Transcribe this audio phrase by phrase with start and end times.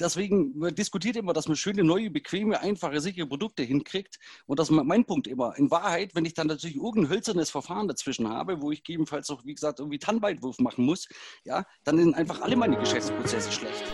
[0.00, 4.18] deswegen man diskutiert immer, dass man schöne, neue, bequeme, einfache, sichere Produkte hinkriegt.
[4.46, 5.56] Und das ist mein Punkt immer.
[5.56, 9.44] In Wahrheit, wenn ich dann natürlich irgendein hölzernes Verfahren dazwischen habe, wo ich gegebenenfalls auch,
[9.44, 11.08] wie gesagt, irgendwie Tannenweitwurf machen muss,
[11.44, 13.84] ja, dann sind einfach alle meine Geschäftsprozesse schlecht.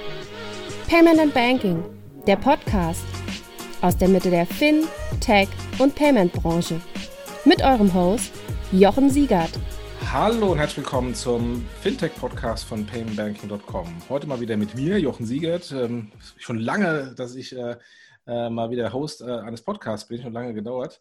[0.88, 1.82] Payment and Banking,
[2.26, 3.04] der Podcast
[3.80, 4.84] aus der Mitte der Fin,
[5.20, 5.48] Tech
[5.78, 6.80] und Payment Branche.
[7.44, 8.32] Mit eurem Host
[8.72, 9.50] Jochen Siegert.
[10.06, 14.08] Hallo und herzlich willkommen zum Fintech-Podcast von paymentbanking.com.
[14.08, 15.70] Heute mal wieder mit mir, Jochen Siegert.
[15.70, 17.76] Ähm, schon lange, dass ich äh,
[18.26, 21.00] äh, mal wieder Host äh, eines Podcasts bin, schon lange gedauert.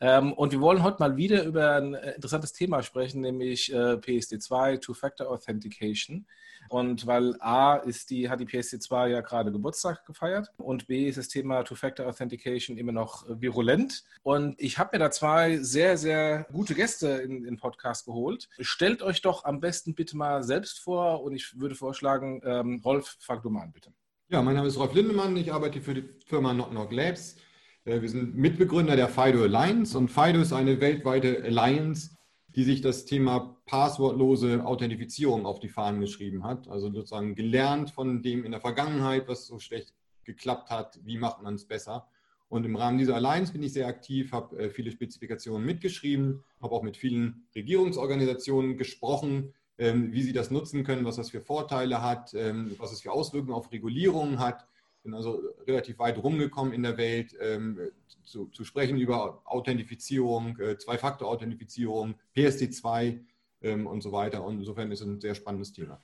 [0.00, 4.80] Ähm, und wir wollen heute mal wieder über ein interessantes Thema sprechen, nämlich äh, PSD2,
[4.80, 6.26] Two-Factor Authentication.
[6.68, 11.18] Und weil A ist die, hat die PSD2 ja gerade Geburtstag gefeiert und B ist
[11.18, 14.04] das Thema Two-Factor Authentication immer noch virulent.
[14.22, 18.48] Und ich habe mir da zwei sehr, sehr gute Gäste in den Podcast geholt.
[18.60, 23.16] Stellt euch doch am besten bitte mal selbst vor und ich würde vorschlagen, ähm, Rolf,
[23.20, 23.92] fang du mal an, bitte.
[24.28, 27.36] Ja, mein Name ist Rolf Lindemann, ich arbeite für die Firma Knock Knock Labs.
[27.84, 32.16] Äh, wir sind Mitbegründer der FIDO Alliance und FIDO ist eine weltweite Alliance,
[32.56, 36.68] die sich das Thema passwortlose Authentifizierung auf die Fahnen geschrieben hat.
[36.68, 39.92] Also sozusagen gelernt von dem in der Vergangenheit, was so schlecht
[40.24, 42.06] geklappt hat, wie macht man es besser.
[42.48, 46.74] Und im Rahmen dieser Alliance bin ich sehr aktiv, habe äh, viele Spezifikationen mitgeschrieben, habe
[46.74, 52.02] auch mit vielen Regierungsorganisationen gesprochen, ähm, wie sie das nutzen können, was das für Vorteile
[52.02, 54.66] hat, ähm, was es für Auswirkungen auf Regulierungen hat
[55.04, 57.78] bin also relativ weit rumgekommen in der Welt, ähm,
[58.24, 63.20] zu, zu, sprechen über Authentifizierung, äh, Zwei-Faktor-Authentifizierung, PSD2
[63.62, 64.42] ähm, und so weiter.
[64.42, 66.00] Und insofern ist es ein sehr spannendes Thema.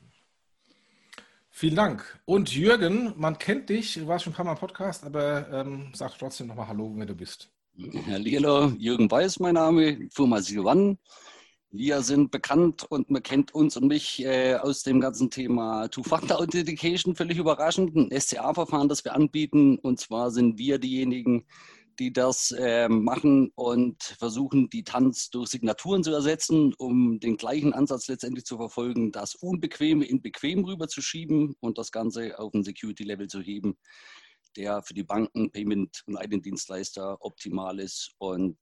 [1.49, 2.21] Vielen Dank.
[2.27, 5.91] Und Jürgen, man kennt dich, du warst schon ein paar Mal im Podcast, aber ähm,
[5.95, 7.51] sag trotzdem nochmal Hallo, wer du bist.
[8.05, 10.99] Herr Lehler, Jürgen Weiß, mein Name, Firma Silvan.
[11.73, 17.15] Wir sind bekannt und man kennt uns und mich äh, aus dem ganzen Thema Two-Factor-Authentication,
[17.15, 19.79] völlig überraschend, ein SCA-Verfahren, das wir anbieten.
[19.79, 21.47] Und zwar sind wir diejenigen,
[22.01, 27.73] die das äh, machen und versuchen, die Tanz durch Signaturen zu ersetzen, um den gleichen
[27.73, 33.29] Ansatz letztendlich zu verfolgen, das Unbequeme in Bequem rüberzuschieben und das Ganze auf ein Security-Level
[33.29, 33.77] zu heben,
[34.57, 38.59] der für die Banken, Payment und eigenen Dienstleister optimal ist und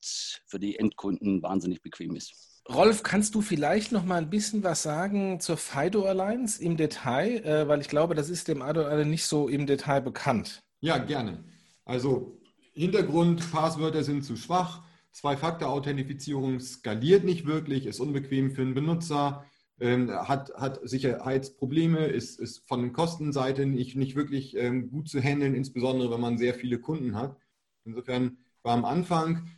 [0.46, 2.62] für die Endkunden wahnsinnig bequem ist.
[2.68, 7.42] Rolf, kannst du vielleicht noch mal ein bisschen was sagen zur FIDO Alliance im Detail?
[7.44, 10.60] Äh, weil ich glaube, das ist dem Ado nicht so im Detail bekannt.
[10.80, 11.44] Ja, gerne.
[11.86, 12.38] Also
[12.74, 14.84] Hintergrund, Passwörter sind zu schwach.
[15.12, 19.46] Zwei-Faktor-Authentifizierung skaliert nicht wirklich, ist unbequem für den Benutzer,
[19.80, 25.20] ähm, hat, hat Sicherheitsprobleme, ist, ist von den Kostenseite nicht, nicht wirklich ähm, gut zu
[25.20, 27.36] handeln, insbesondere wenn man sehr viele Kunden hat.
[27.84, 29.48] Insofern war am Anfang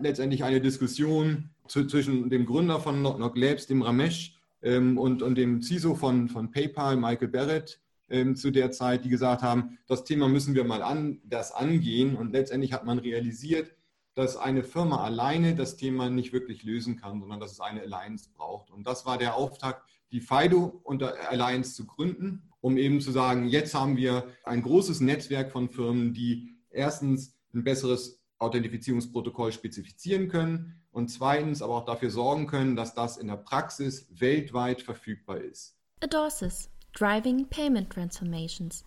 [0.00, 5.22] letztendlich eine Diskussion, zu, zwischen dem Gründer von Knock Knock Labs, dem Ramesh, ähm, und,
[5.22, 9.78] und dem CISO von, von PayPal, Michael Barrett, ähm, zu der Zeit, die gesagt haben,
[9.86, 12.16] das Thema müssen wir mal an, das angehen.
[12.16, 13.74] Und letztendlich hat man realisiert,
[14.14, 18.30] dass eine Firma alleine das Thema nicht wirklich lösen kann, sondern dass es eine Alliance
[18.34, 18.70] braucht.
[18.70, 23.48] Und das war der Auftakt, die FIDO unter Alliance zu gründen, um eben zu sagen,
[23.48, 30.80] jetzt haben wir ein großes Netzwerk von Firmen, die erstens ein besseres Authentifizierungsprotokoll spezifizieren können
[30.92, 35.76] und zweitens aber auch dafür sorgen können, dass das in der Praxis weltweit verfügbar ist.
[36.00, 38.84] Adorsis, Driving Payment Transformations.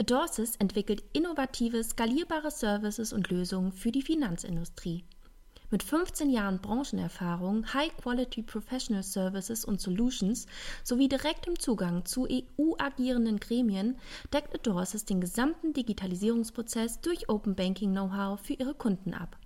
[0.00, 5.04] Adorsis entwickelt innovative, skalierbare Services und Lösungen für die Finanzindustrie.
[5.70, 10.46] Mit 15 Jahren Branchenerfahrung, High-Quality Professional Services und Solutions
[10.84, 13.98] sowie direktem Zugang zu EU-agierenden Gremien
[14.32, 19.36] deckt Adorsis den gesamten Digitalisierungsprozess durch Open Banking Know-how für ihre Kunden ab.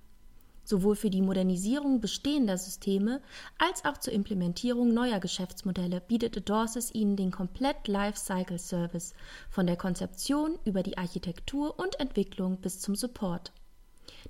[0.70, 3.20] Sowohl für die Modernisierung bestehender Systeme
[3.58, 9.12] als auch zur Implementierung neuer Geschäftsmodelle bietet Adorsis ihnen den komplett Lifecycle Service
[9.50, 13.50] von der Konzeption über die Architektur und Entwicklung bis zum Support.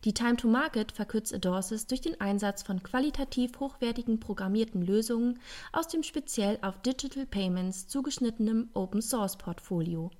[0.04, 5.40] Die Time to Market verkürzt Adorsis durch den Einsatz von qualitativ hochwertigen programmierten Lösungen
[5.72, 10.10] aus dem speziell auf Digital Payments zugeschnittenen Open Source Portfolio.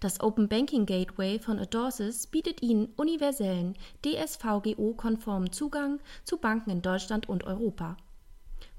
[0.00, 7.28] Das Open Banking Gateway von Adorsis bietet Ihnen universellen, DSVGO-konformen Zugang zu Banken in Deutschland
[7.28, 7.96] und Europa.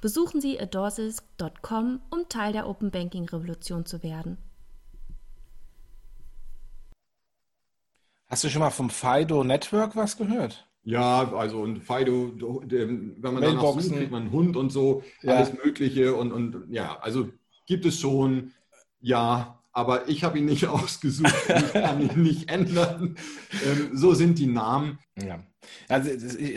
[0.02, 4.38] Besuchen Sie adorsis.com, um Teil der Open Banking Revolution zu werden.
[8.28, 10.68] Hast du schon mal vom Fido Network was gehört?
[10.84, 15.36] Ja, also und Fido, wenn man danach sucht, kriegt man einen Hund und so, ja.
[15.36, 17.30] alles Mögliche und, und ja, also
[17.66, 18.52] gibt es schon,
[19.02, 23.16] ja, aber ich habe ihn nicht ausgesucht, ich kann ihn nicht ändern.
[23.66, 24.98] Ähm, so sind die Namen.
[25.22, 25.44] Ja.
[25.88, 26.10] Also,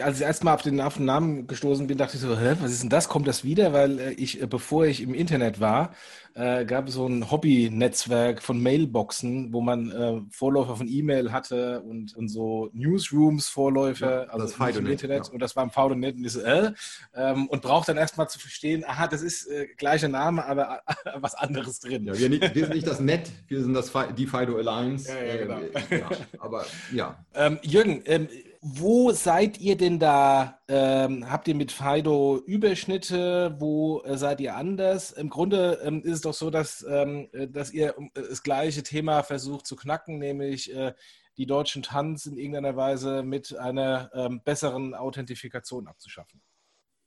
[0.02, 2.72] als ich erstmal auf den, auf den Namen gestoßen bin, dachte ich so, hä, was
[2.72, 3.08] ist denn das?
[3.08, 3.72] Kommt das wieder?
[3.72, 5.92] Weil äh, ich, äh, bevor ich im Internet war,
[6.38, 11.80] äh, gab es so ein Hobby-Netzwerk von Mailboxen, wo man äh, Vorläufer von E-Mail hatte
[11.80, 15.26] und, und so Newsrooms-Vorläufer, ja, also im Internet.
[15.26, 15.32] Ja.
[15.32, 16.72] Und das war im VDNet und, so, äh,
[17.14, 20.82] ähm, und braucht dann erstmal zu verstehen, aha, das ist äh, gleicher Name, aber
[21.16, 22.04] was anderes drin.
[22.04, 25.08] Ja, wir, nicht, wir, sind nicht das Net, wir sind das die Fido Alliance.
[25.08, 25.60] Ja, ja, genau.
[25.90, 26.08] ja,
[26.38, 27.24] aber ja.
[27.34, 28.28] Ähm, Jürgen, ähm,
[28.70, 30.60] wo seid ihr denn da?
[30.68, 33.56] Ähm, habt ihr mit Fido Überschnitte?
[33.58, 35.10] Wo äh, seid ihr anders?
[35.12, 38.82] Im Grunde ähm, ist es doch so, dass, ähm, äh, dass ihr äh, das gleiche
[38.82, 40.92] Thema versucht zu knacken, nämlich äh,
[41.38, 46.42] die deutschen Tanz in irgendeiner Weise mit einer ähm, besseren Authentifikation abzuschaffen.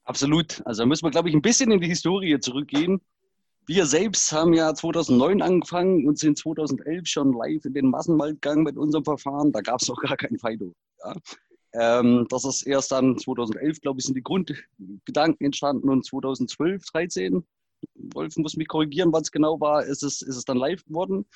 [0.04, 0.62] Absolut.
[0.64, 3.00] Also da müssen wir, glaube ich, ein bisschen in die Historie zurückgehen.
[3.66, 8.64] Wir selbst haben ja 2009 angefangen und sind 2011 schon live in den Massenwald gegangen
[8.64, 9.52] mit unserem Verfahren.
[9.52, 10.74] Da gab es noch gar kein Fido.
[11.04, 11.14] Ja.
[11.74, 17.46] Ähm, das ist erst dann 2011, glaube ich, sind die Grundgedanken entstanden und 2012, 13,
[18.14, 21.26] Wolf muss mich korrigieren, wann es genau war, ist es, ist es dann live geworden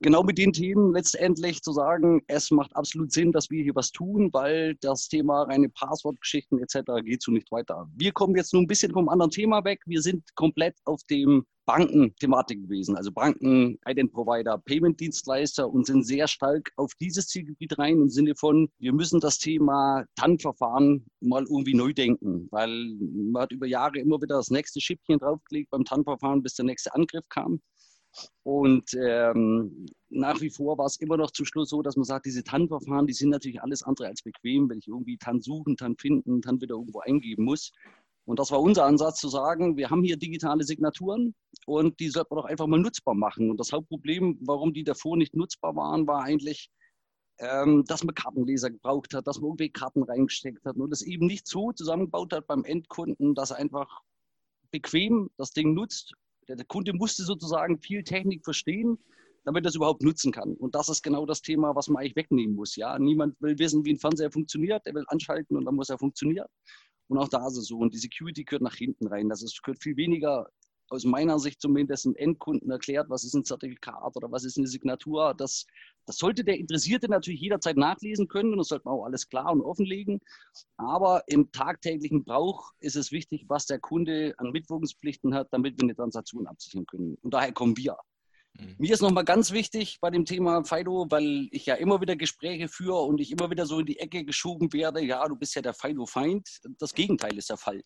[0.00, 3.92] genau mit den Themen letztendlich zu sagen, es macht absolut Sinn, dass wir hier was
[3.92, 7.04] tun, weil das Thema reine Passwortgeschichten etc.
[7.04, 7.88] geht so nicht weiter.
[7.94, 9.80] Wir kommen jetzt nur ein bisschen vom anderen Thema weg.
[9.86, 16.72] Wir sind komplett auf dem Banken-Thematik gewesen, also Banken, Ident-Provider, Payment-Dienstleister und sind sehr stark
[16.76, 21.92] auf dieses Zielgebiet rein im Sinne von, wir müssen das Thema TAN-Verfahren mal irgendwie neu
[21.92, 26.54] denken, weil man hat über Jahre immer wieder das nächste Schippchen draufgelegt beim TAN-Verfahren, bis
[26.54, 27.60] der nächste Angriff kam.
[28.42, 32.26] Und ähm, nach wie vor war es immer noch zum Schluss so, dass man sagt,
[32.26, 35.96] diese TAN-Verfahren, die sind natürlich alles andere als bequem, wenn ich irgendwie TAN suchen, TAN
[35.96, 37.72] finden, TAN wieder irgendwo eingeben muss.
[38.24, 41.34] Und das war unser Ansatz zu sagen, wir haben hier digitale Signaturen
[41.66, 43.50] und die sollten wir doch einfach mal nutzbar machen.
[43.50, 46.70] Und das Hauptproblem, warum die davor nicht nutzbar waren, war eigentlich,
[47.38, 51.26] ähm, dass man Kartenleser gebraucht hat, dass man irgendwie Karten reingesteckt hat und das eben
[51.26, 54.02] nicht so zusammengebaut hat beim Endkunden, dass er einfach
[54.70, 56.14] bequem das Ding nutzt
[56.48, 58.98] der Kunde musste sozusagen viel Technik verstehen,
[59.44, 60.54] damit er es überhaupt nutzen kann.
[60.54, 62.76] Und das ist genau das Thema, was man eigentlich wegnehmen muss.
[62.76, 62.98] Ja?
[62.98, 66.48] Niemand will wissen, wie ein Fernseher funktioniert, der will anschalten und dann muss er funktionieren.
[67.08, 67.78] Und auch da ist es so.
[67.78, 69.28] Und die Security gehört nach hinten rein.
[69.28, 70.48] Das ist, gehört viel weniger
[70.90, 74.66] aus meiner Sicht zumindest einem Endkunden erklärt, was ist ein Zertifikat oder was ist eine
[74.66, 75.34] Signatur.
[75.34, 75.66] Das,
[76.06, 79.50] das sollte der Interessierte natürlich jederzeit nachlesen können und das sollte man auch alles klar
[79.52, 80.20] und offenlegen.
[80.76, 85.84] Aber im tagtäglichen Brauch ist es wichtig, was der Kunde an Mitwirkungspflichten hat, damit wir
[85.84, 87.16] eine Transaktion absichern können.
[87.22, 87.96] Und daher kommen wir.
[88.58, 88.74] Mhm.
[88.78, 92.68] Mir ist nochmal ganz wichtig bei dem Thema Fido, weil ich ja immer wieder Gespräche
[92.68, 95.62] führe und ich immer wieder so in die Ecke geschoben werde, ja, du bist ja
[95.62, 96.60] der Fido-Feind.
[96.78, 97.82] Das Gegenteil ist der Fall.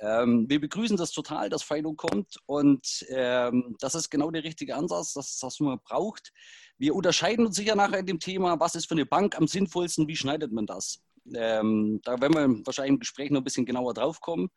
[0.00, 4.74] Ähm, wir begrüßen das total, dass Fido kommt und ähm, das ist genau der richtige
[4.74, 6.32] Ansatz, das ist das, man braucht.
[6.78, 10.08] Wir unterscheiden uns sicher nachher in dem Thema, was ist für eine Bank am sinnvollsten,
[10.08, 11.00] wie schneidet man das?
[11.34, 14.50] Ähm, da werden wir wahrscheinlich im Gespräch noch ein bisschen genauer drauf kommen.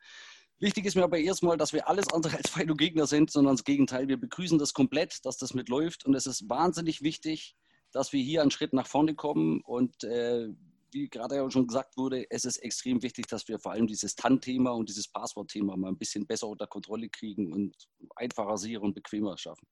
[0.60, 4.08] Wichtig ist mir aber erstmal, dass wir alles andere als Fido-Gegner sind, sondern das Gegenteil.
[4.08, 7.54] Wir begrüßen das komplett, dass das mitläuft und es ist wahnsinnig wichtig,
[7.92, 10.48] dass wir hier einen Schritt nach vorne kommen und äh,
[10.90, 14.14] wie gerade ja schon gesagt wurde, es ist extrem wichtig, dass wir vor allem dieses
[14.14, 17.74] TAN-Thema und dieses Passwort-Thema mal ein bisschen besser unter Kontrolle kriegen und
[18.16, 19.66] einfacher, sicherer und bequemer schaffen.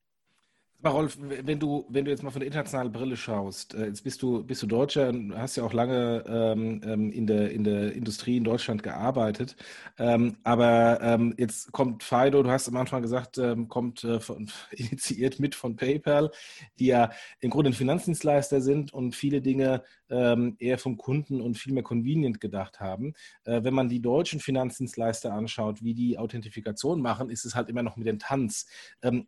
[0.84, 4.22] Rolf, wenn du, wenn du jetzt mal von der internationalen Brille schaust, äh, jetzt bist
[4.22, 7.92] du, bist du Deutscher und hast ja auch lange ähm, ähm, in, der, in der
[7.92, 9.56] Industrie in Deutschland gearbeitet.
[9.98, 14.50] Ähm, aber ähm, jetzt kommt Fido, du hast am Anfang gesagt, ähm, kommt äh, von,
[14.70, 16.30] initiiert mit von PayPal,
[16.78, 17.10] die ja
[17.40, 21.82] im Grunde ein Finanzdienstleister sind und viele Dinge ähm, eher vom Kunden und viel mehr
[21.82, 23.14] convenient gedacht haben.
[23.44, 27.82] Äh, wenn man die deutschen Finanzdienstleister anschaut, wie die Authentifikation machen, ist es halt immer
[27.82, 28.66] noch mit den Tanz.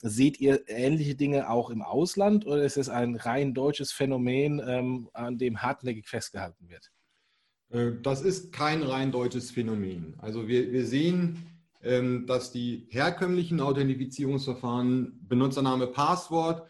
[0.03, 5.09] seht ihr ähnliche Dinge auch im Ausland oder ist es ein rein deutsches Phänomen, ähm,
[5.13, 6.91] an dem hartnäckig festgehalten wird?
[7.71, 10.15] Äh, das ist kein rein deutsches Phänomen.
[10.19, 11.47] Also wir, wir sehen,
[11.83, 16.69] ähm, dass die herkömmlichen Authentifizierungsverfahren Benutzername, Passwort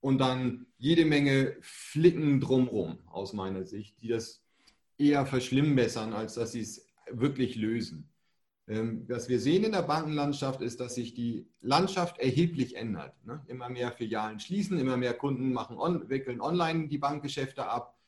[0.00, 4.42] und dann jede Menge Flicken drumherum, aus meiner Sicht, die das
[4.96, 8.08] eher verschlimmbessern, als dass sie es wirklich lösen.
[8.66, 13.14] Ähm, was wir sehen in der Bankenlandschaft ist, dass sich die Landschaft erheblich ändert.
[13.26, 13.42] Ne?
[13.46, 15.76] Immer mehr Filialen schließen, immer mehr Kunden machen
[16.08, 17.98] wickeln online die Bankgeschäfte ab.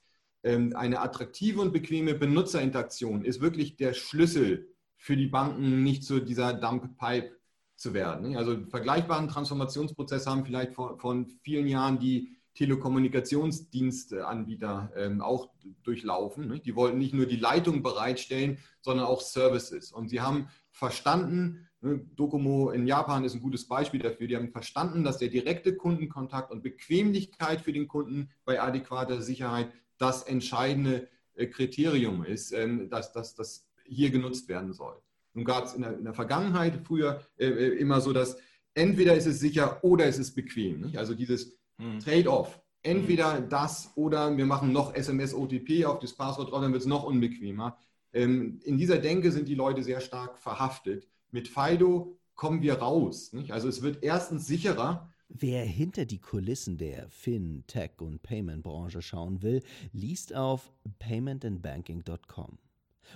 [0.43, 6.21] Ähm, eine attraktive und bequeme Benutzerinteraktion ist wirklich der Schlüssel für die Banken, nicht zu
[6.21, 7.33] dieser Dump-Pipe
[7.77, 8.31] zu werden.
[8.31, 8.39] Ne?
[8.39, 15.51] Also vergleichbaren Transformationsprozess haben vielleicht von vielen Jahren die Telekommunikationsdienstanbieter ähm, auch
[15.83, 16.49] durchlaufen.
[16.49, 16.61] Ne?
[16.61, 19.93] Die wollten nicht nur die Leitung bereitstellen, sondern auch Services.
[19.93, 24.51] Und sie haben verstanden, ne, Docomo in Japan ist ein gutes Beispiel dafür, die haben
[24.51, 31.09] verstanden, dass der direkte Kundenkontakt und Bequemlichkeit für den Kunden bei adäquater Sicherheit das entscheidende
[31.35, 34.97] äh, Kriterium ist, ähm, dass das hier genutzt werden soll.
[35.35, 38.37] Nun gab es in, in der, Vergangenheit früher äh, äh, immer so, dass
[38.75, 40.83] entweder ist es sicher oder es ist bequem.
[40.83, 40.99] Nicht?
[40.99, 42.01] Also dieses hm.
[42.01, 42.61] Trade-off.
[42.83, 43.49] Entweder hm.
[43.49, 47.77] das oder wir machen noch SMS-OTP auf das Passwort drauf, dann wird es noch unbequemer.
[48.13, 51.09] Ähm, in dieser Denke sind die Leute sehr stark verhaftet.
[51.31, 53.33] Mit FIDO kommen wir raus.
[53.33, 53.53] Nicht?
[53.53, 55.09] Also es wird erstens sicherer.
[55.29, 59.63] Wer hinter die Kulissen der Fin, Tech und Payment-Branche schauen will,
[59.93, 62.59] liest auf paymentandbanking.com.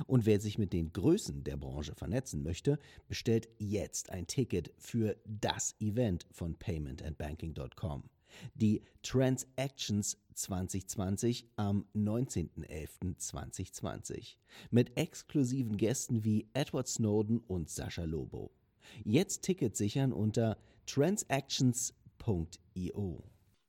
[0.07, 5.17] Und wer sich mit den Größen der Branche vernetzen möchte, bestellt jetzt ein Ticket für
[5.27, 8.05] das Event von paymentandbanking.com.
[8.55, 14.37] Die Transactions 2020 am 19.11.2020
[14.71, 18.50] mit exklusiven Gästen wie Edward Snowden und Sascha Lobo.
[19.05, 23.25] Jetzt Ticket sichern unter transactions.io.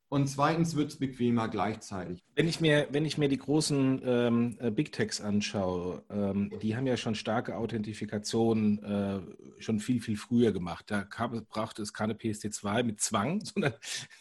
[0.09, 2.23] Und zweitens wird es bequemer gleichzeitig.
[2.33, 6.77] Wenn ich mir, wenn ich mir die großen ähm, äh, Big Techs anschaue, ähm, die
[6.77, 10.85] haben ja schon starke Authentifikation äh, schon viel, viel früher gemacht.
[10.87, 13.73] Da kam, brauchte es keine PSD2 mit Zwang, sondern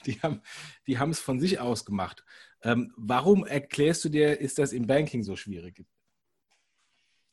[0.06, 0.40] die haben
[0.88, 2.24] die es von sich aus gemacht.
[2.62, 5.84] Ähm, warum erklärst du dir, ist das im Banking so schwierig?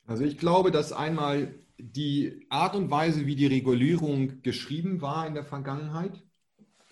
[0.05, 5.33] Also ich glaube, dass einmal die Art und Weise, wie die Regulierung geschrieben war in
[5.33, 6.23] der Vergangenheit,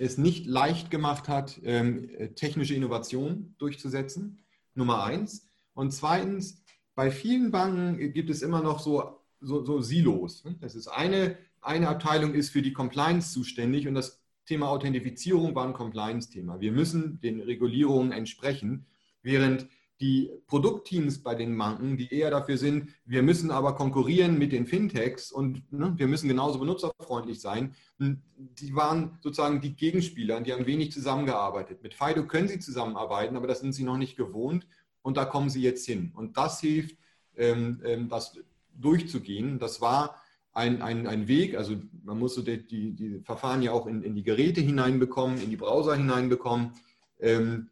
[0.01, 4.39] es nicht leicht gemacht hat, ähm, technische Innovation durchzusetzen.
[4.73, 5.47] Nummer eins.
[5.73, 6.63] Und zweitens,
[6.95, 10.43] bei vielen Banken gibt es immer noch so, so, so Silos.
[10.59, 15.67] Das ist eine, eine Abteilung ist für die Compliance zuständig und das Thema Authentifizierung war
[15.67, 16.59] ein Compliance-Thema.
[16.59, 18.87] Wir müssen den Regulierungen entsprechen,
[19.21, 19.67] während
[20.01, 24.65] die Produktteams bei den Banken, die eher dafür sind, wir müssen aber konkurrieren mit den
[24.65, 30.53] Fintechs und ne, wir müssen genauso benutzerfreundlich sein, die waren sozusagen die Gegenspieler und die
[30.53, 31.83] haben wenig zusammengearbeitet.
[31.83, 34.67] Mit Fido können sie zusammenarbeiten, aber das sind sie noch nicht gewohnt
[35.03, 36.11] und da kommen sie jetzt hin.
[36.15, 36.97] Und das hilft,
[37.37, 38.37] ähm, ähm, das
[38.73, 39.59] durchzugehen.
[39.59, 40.15] Das war
[40.53, 44.15] ein, ein, ein Weg, also man musste die, die, die Verfahren ja auch in, in,
[44.15, 46.71] die Geräte hineinbekommen, in die Browser hineinbekommen.
[47.19, 47.69] Ähm,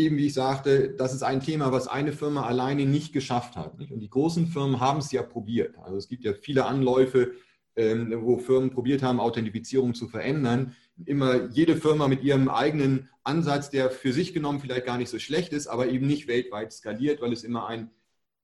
[0.00, 3.78] eben wie ich sagte, das ist ein Thema, was eine Firma alleine nicht geschafft hat.
[3.78, 3.92] Nicht?
[3.92, 5.76] Und die großen Firmen haben es ja probiert.
[5.78, 7.32] Also es gibt ja viele Anläufe,
[7.76, 10.74] ähm, wo Firmen probiert haben, Authentifizierung zu verändern.
[11.04, 15.18] Immer jede Firma mit ihrem eigenen Ansatz, der für sich genommen vielleicht gar nicht so
[15.18, 17.90] schlecht ist, aber eben nicht weltweit skaliert, weil es immer ein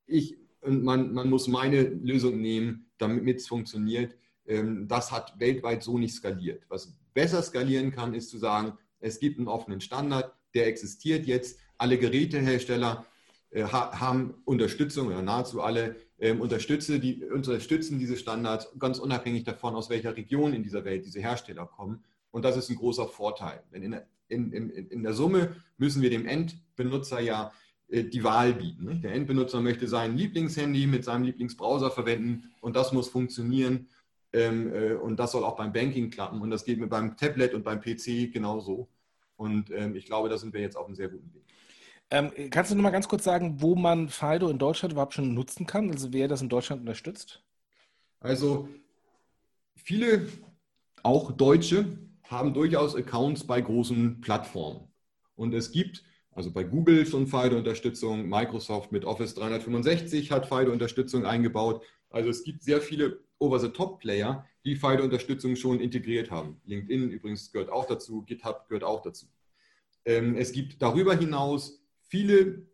[0.07, 4.17] Ich und man, man muss meine Lösung nehmen, damit es funktioniert.
[4.47, 6.65] Ähm, das hat weltweit so nicht skaliert.
[6.69, 11.59] Was besser skalieren kann, ist zu sagen, es gibt einen offenen Standard, der existiert jetzt.
[11.79, 13.07] Alle Gerätehersteller
[13.51, 19.75] äh, haben Unterstützung oder nahezu alle ähm, unterstütze die, unterstützen diese Standards ganz unabhängig davon,
[19.75, 22.03] aus welcher Region in dieser Welt diese Hersteller kommen.
[22.31, 23.63] Und das ist ein großer Vorteil.
[23.73, 27.53] Denn in der, in, in, in der Summe müssen wir dem Endbenutzer ja
[27.89, 29.01] äh, die Wahl bieten.
[29.03, 33.89] Der Endbenutzer möchte sein Lieblingshandy mit seinem Lieblingsbrowser verwenden und das muss funktionieren.
[34.33, 36.41] Ähm, äh, und das soll auch beim Banking klappen.
[36.41, 38.89] Und das geht mir beim Tablet und beim PC genauso.
[39.37, 41.45] Und ähm, ich glaube, da sind wir jetzt auf einem sehr guten Weg.
[42.11, 45.35] Ähm, kannst du noch mal ganz kurz sagen, wo man Fido in Deutschland überhaupt schon
[45.35, 45.90] nutzen kann?
[45.90, 47.43] Also wer das in Deutschland unterstützt?
[48.21, 48.69] Also
[49.75, 50.28] viele,
[51.02, 54.88] auch Deutsche, haben durchaus Accounts bei großen Plattformen.
[55.35, 56.05] Und es gibt
[56.37, 61.83] also bei Google schon FIDO-Unterstützung, Microsoft mit Office 365 hat FIDO-Unterstützung eingebaut.
[62.11, 66.61] Also es gibt sehr viele Over-the-Top-Player, die FIDO-Unterstützung schon integriert haben.
[66.67, 69.27] LinkedIn übrigens gehört auch dazu, GitHub gehört auch dazu.
[70.05, 72.67] Ähm, es gibt darüber hinaus viele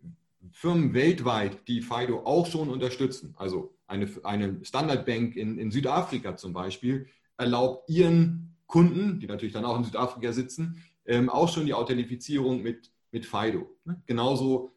[0.50, 3.34] Firmen weltweit, die FIDO auch schon unterstützen.
[3.36, 7.06] Also eine, eine Standardbank in, in Südafrika zum Beispiel
[7.36, 12.62] erlaubt ihren Kunden, die natürlich dann auch in Südafrika sitzen, ähm, auch schon die Authentifizierung
[12.62, 13.70] mit, mit FIDO.
[13.84, 14.02] Ne?
[14.06, 14.72] Genauso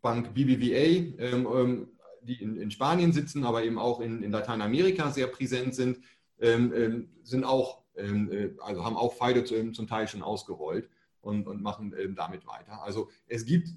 [0.00, 1.88] Bank BBVA, ähm, ähm,
[2.22, 5.98] die in, in, Spanien sitzen, aber eben auch in, in Lateinamerika sehr präsent sind,
[6.38, 9.14] sind auch, ähm, äh, also haben auch
[9.44, 10.88] zum, zum Teil schon ausgerollt
[11.20, 12.82] und, und machen damit weiter.
[12.82, 13.68] Also es gibt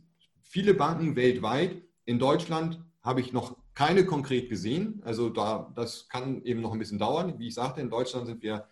[0.42, 1.82] viele Banken weltweit.
[2.06, 5.01] In Deutschland habe ich noch keine konkret gesehen.
[5.06, 7.39] Also da, das kann eben noch ein bisschen dauern.
[7.39, 8.68] Wie ich sagte, in Deutschland sind wir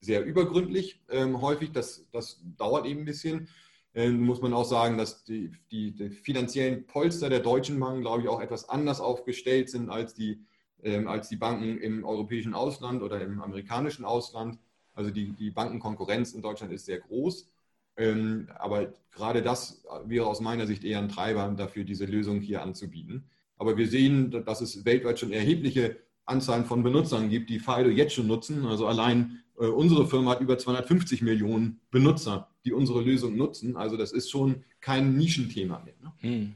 [0.00, 1.72] sehr übergründlich ähm, häufig.
[1.72, 3.48] Das, das dauert eben ein bisschen.
[3.94, 8.22] Ähm, muss man auch sagen, dass die, die, die, finanziellen Polster der deutschen Banken, glaube
[8.22, 10.44] ich, auch etwas anders aufgestellt sind als die,
[10.82, 14.58] ähm, als die Banken im europäischen Ausland oder im amerikanischen Ausland.
[14.94, 17.48] Also die, die Bankenkonkurrenz in Deutschland ist sehr groß.
[17.96, 22.62] Ähm, aber gerade das wäre aus meiner Sicht eher ein Treiber dafür, diese Lösung hier
[22.62, 23.24] anzubieten.
[23.56, 28.14] Aber wir sehen, dass es weltweit schon erhebliche Anzahlen von Benutzern gibt, die FIDO jetzt
[28.14, 28.64] schon nutzen.
[28.64, 33.76] Also allein äh, unsere Firma hat über 250 Millionen Benutzer, die unsere Lösung nutzen.
[33.76, 35.94] Also das ist schon kein Nischenthema mehr.
[36.02, 36.12] Ne?
[36.20, 36.54] Hm.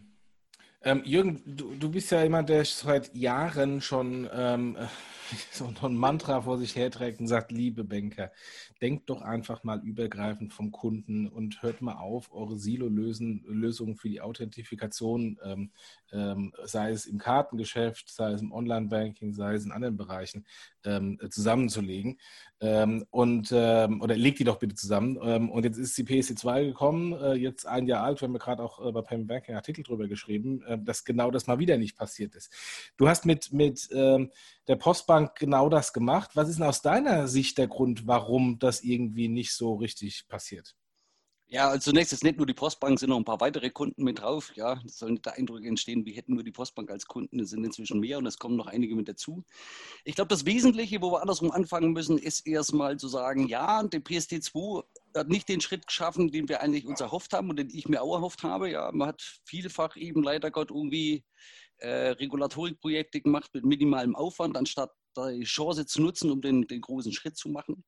[0.85, 4.77] Ähm, Jürgen, du, du, bist ja jemand, der seit Jahren schon ähm,
[5.53, 8.33] so ein Mantra vor sich herträgt und sagt, liebe Banker,
[8.81, 14.21] denkt doch einfach mal übergreifend vom Kunden und hört mal auf, eure Silo-Lösungen für die
[14.21, 15.71] Authentifikation, ähm,
[16.13, 20.47] ähm, sei es im Kartengeschäft, sei es im Online-Banking, sei es in anderen Bereichen,
[20.85, 22.19] ähm, zusammenzulegen.
[22.61, 25.19] Ähm, und, ähm, oder legt die doch bitte zusammen.
[25.23, 28.39] Ähm, und jetzt ist die PSC2 gekommen, äh, jetzt ein Jahr alt, wir haben ja
[28.39, 31.77] gerade auch äh, bei Payment Banking Artikel drüber geschrieben, äh, dass genau das mal wieder
[31.77, 32.51] nicht passiert ist.
[32.97, 36.31] Du hast mit, mit der Postbank genau das gemacht.
[36.35, 40.75] Was ist denn aus deiner Sicht der Grund, warum das irgendwie nicht so richtig passiert?
[41.47, 44.21] Ja, also zunächst ist nicht nur die Postbank, sind noch ein paar weitere Kunden mit
[44.21, 44.51] drauf.
[44.57, 47.39] Ja, es soll nicht der Eindruck entstehen, wir hätten nur die Postbank als Kunden.
[47.39, 49.45] Es sind inzwischen mehr und es kommen noch einige mit dazu.
[50.05, 54.01] Ich glaube, das Wesentliche, wo wir andersrum anfangen müssen, ist erstmal zu sagen, ja, der
[54.01, 54.83] PSD2
[55.17, 58.03] hat nicht den Schritt geschaffen, den wir eigentlich uns erhofft haben und den ich mir
[58.03, 58.71] auch erhofft habe.
[58.71, 61.25] Ja, man hat vielfach eben leider Gott irgendwie
[61.79, 67.13] äh, Regulatorikprojekte gemacht mit minimalem Aufwand, anstatt die Chance zu nutzen, um den, den großen
[67.13, 67.85] Schritt zu machen.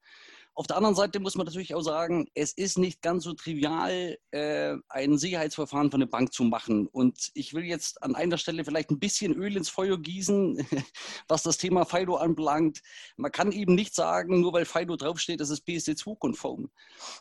[0.59, 4.17] Auf der anderen Seite muss man natürlich auch sagen, es ist nicht ganz so trivial,
[4.31, 6.87] äh, ein Sicherheitsverfahren von der Bank zu machen.
[6.87, 10.67] Und ich will jetzt an einer Stelle vielleicht ein bisschen Öl ins Feuer gießen,
[11.29, 12.81] was das Thema FIDO anbelangt.
[13.19, 16.71] Man kann eben nicht sagen, nur weil FIDO draufsteht, das ist PSD2-konform.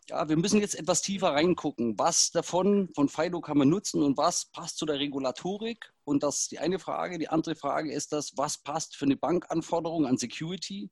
[0.10, 2.00] Ja, wir müssen jetzt etwas tiefer reingucken.
[2.00, 6.42] Was davon von FIDO kann man nutzen und was passt zu der Regulatorik und das
[6.42, 7.18] ist die eine Frage.
[7.18, 10.90] Die andere Frage ist das, was passt für eine Bankanforderung an Security?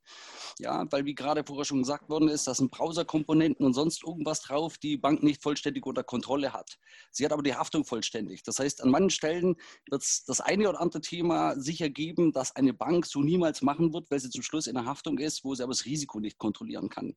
[0.58, 4.42] Ja, weil wie gerade vorher schon gesagt worden ist, da sind Browserkomponenten und sonst irgendwas
[4.42, 6.78] drauf, die Bank nicht vollständig unter Kontrolle hat.
[7.10, 8.42] Sie hat aber die Haftung vollständig.
[8.42, 9.56] Das heißt, an manchen Stellen
[9.88, 13.92] wird es das eine oder andere Thema sicher geben, dass eine Bank so niemals machen
[13.92, 16.38] wird, weil sie zum Schluss in der Haftung ist, wo sie aber das Risiko nicht
[16.38, 17.16] kontrollieren kann.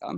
[0.00, 0.14] Ja,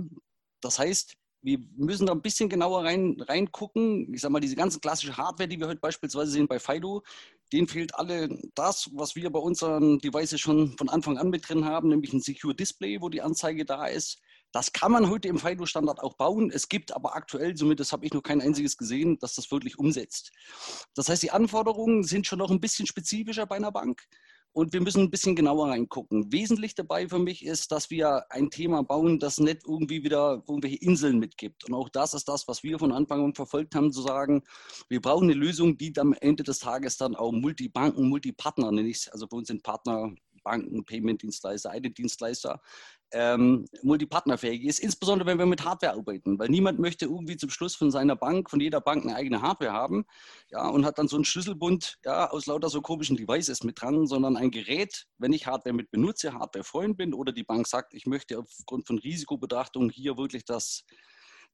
[0.61, 4.13] das heißt, wir müssen da ein bisschen genauer rein, reingucken.
[4.13, 7.03] Ich sage mal, diese ganze klassische Hardware, die wir heute beispielsweise sehen bei Fido,
[7.51, 11.65] denen fehlt alle das, was wir bei unseren Devices schon von Anfang an mit drin
[11.65, 14.19] haben, nämlich ein Secure Display, wo die Anzeige da ist.
[14.51, 16.51] Das kann man heute im FIDO-Standard auch bauen.
[16.51, 20.31] Es gibt aber aktuell, zumindest habe ich noch kein einziges gesehen, dass das wirklich umsetzt.
[20.93, 24.03] Das heißt, die Anforderungen sind schon noch ein bisschen spezifischer bei einer Bank.
[24.53, 26.31] Und wir müssen ein bisschen genauer reingucken.
[26.31, 30.77] Wesentlich dabei für mich ist, dass wir ein Thema bauen, das nicht irgendwie wieder irgendwelche
[30.77, 31.63] Inseln mitgibt.
[31.69, 34.43] Und auch das ist das, was wir von Anfang an verfolgt haben, zu sagen,
[34.89, 38.97] wir brauchen eine Lösung, die am Ende des Tages dann auch Multibanken, Multipartner, nenne ich
[38.97, 42.61] es, also bei uns sind Partner Banken, Payment-Dienstleister, ID-Dienstleister,
[43.13, 47.75] ähm, multipartnerfähig ist, insbesondere wenn wir mit Hardware arbeiten, weil niemand möchte irgendwie zum Schluss
[47.75, 50.05] von seiner Bank, von jeder Bank eine eigene Hardware haben
[50.49, 54.07] ja, und hat dann so einen Schlüsselbund ja, aus lauter so komischen Devices mit dran,
[54.07, 58.05] sondern ein Gerät, wenn ich Hardware mit benutze, Hardware-Freund bin oder die Bank sagt, ich
[58.05, 60.85] möchte aufgrund von Risikobetrachtung hier wirklich das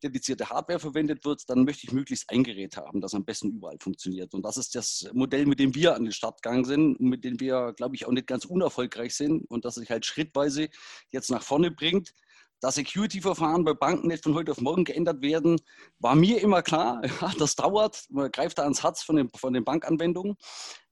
[0.04, 3.78] dedizierte Hardware verwendet wird, dann möchte ich möglichst ein Gerät haben, das am besten überall
[3.80, 4.34] funktioniert.
[4.34, 7.24] Und das ist das Modell, mit dem wir an den Start gegangen sind und mit
[7.24, 10.70] dem wir, glaube ich, auch nicht ganz unerfolgreich sind und das sich halt schrittweise
[11.12, 12.14] jetzt nach vorne bringt.
[12.60, 15.62] Dass Security-Verfahren bei Banken nicht von heute auf morgen geändert werden,
[16.00, 17.02] war mir immer klar.
[17.22, 20.36] Ja, das dauert, man greift da ans Herz von den, von den Bankanwendungen.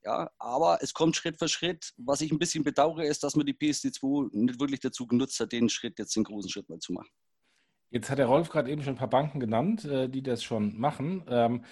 [0.04, 1.92] Ja, aber es kommt Schritt für Schritt.
[1.98, 5.52] Was ich ein bisschen bedauere, ist, dass man die PSD2 nicht wirklich dazu genutzt hat,
[5.52, 7.10] den Schritt jetzt den großen Schritt mal zu machen.
[7.96, 10.78] Jetzt hat der Rolf gerade eben schon ein paar Banken genannt, äh, die das schon
[10.78, 11.24] machen.
[11.30, 11.64] Ähm,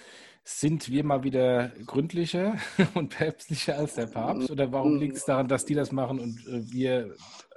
[0.46, 2.56] sind wir mal wieder gründlicher
[2.94, 4.50] und päpstlicher als der Papst?
[4.50, 7.14] Oder warum liegt es daran, dass die das machen und äh, wir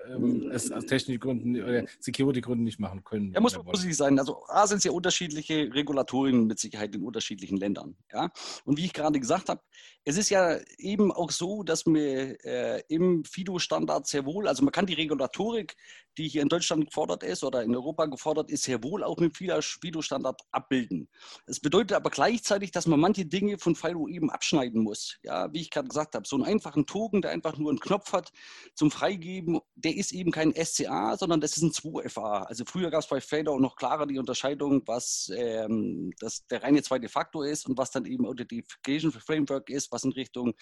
[0.09, 3.33] ähm, es aus technischen Gründen oder Security-Gründen nicht machen können.
[3.33, 4.19] Ja, muss man positiv sein.
[4.19, 7.97] Also A sind es ja unterschiedliche Regulatorien mit Sicherheit in unterschiedlichen Ländern.
[8.13, 8.31] Ja?
[8.65, 9.61] Und wie ich gerade gesagt habe,
[10.05, 14.71] es ist ja eben auch so, dass wir äh, im FIDO-Standard sehr wohl, also man
[14.71, 15.75] kann die Regulatorik,
[16.17, 19.37] die hier in Deutschland gefordert ist oder in Europa gefordert ist, sehr wohl auch mit
[19.37, 21.09] FIDO-Standard abbilden.
[21.47, 25.19] Es bedeutet aber gleichzeitig, dass man manche Dinge von FIDO eben abschneiden muss.
[25.25, 28.13] Ja, wie ich gerade gesagt habe, so einen einfachen Token, der einfach nur einen Knopf
[28.13, 28.31] hat
[28.75, 32.45] zum Freigeben, der ist eben kein SCA, sondern das ist ein 2FA.
[32.45, 36.63] Also früher gab es bei Fader auch noch klarer die Unterscheidung, was ähm, das der
[36.63, 40.55] reine zweite Faktor ist und was dann eben Authentication Framework ist, was in Richtung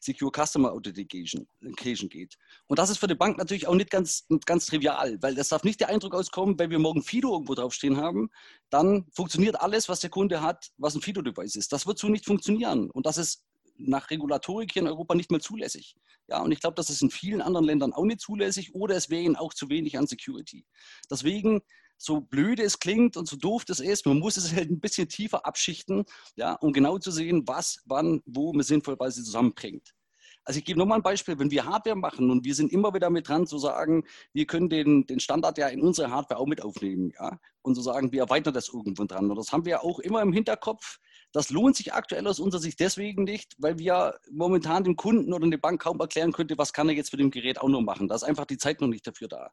[0.00, 1.46] Secure Customer Authentication
[2.08, 2.36] geht.
[2.66, 5.64] Und das ist für die Bank natürlich auch nicht ganz, ganz trivial, weil das darf
[5.64, 8.30] nicht der Eindruck auskommen, wenn wir morgen Fido irgendwo draufstehen haben,
[8.70, 11.72] dann funktioniert alles, was der Kunde hat, was ein Fido-Device ist.
[11.72, 12.90] Das wird so nicht funktionieren.
[12.90, 13.44] Und das ist
[13.86, 15.96] nach Regulatorik hier in Europa nicht mehr zulässig.
[16.28, 19.10] Ja, und ich glaube, das ist in vielen anderen Ländern auch nicht zulässig oder es
[19.10, 20.64] wäre ihnen auch zu wenig an Security.
[21.10, 21.62] Deswegen,
[21.98, 25.08] so blöd es klingt und so doof das ist, man muss es halt ein bisschen
[25.08, 26.04] tiefer abschichten,
[26.36, 29.94] ja, um genau zu sehen, was, wann, wo man sinnvollweise zusammenbringt.
[30.44, 33.10] Also ich gebe nochmal ein Beispiel, wenn wir Hardware machen und wir sind immer wieder
[33.10, 36.62] mit dran zu sagen, wir können den, den Standard ja in unsere Hardware auch mit
[36.62, 39.30] aufnehmen, ja, und so sagen, wir erweitern das irgendwo dran.
[39.30, 40.98] Und das haben wir auch immer im Hinterkopf,
[41.32, 45.48] Das lohnt sich aktuell aus unserer Sicht deswegen nicht, weil wir momentan dem Kunden oder
[45.48, 48.08] der Bank kaum erklären könnte, was kann er jetzt mit dem Gerät auch noch machen.
[48.08, 49.50] Da ist einfach die Zeit noch nicht dafür da.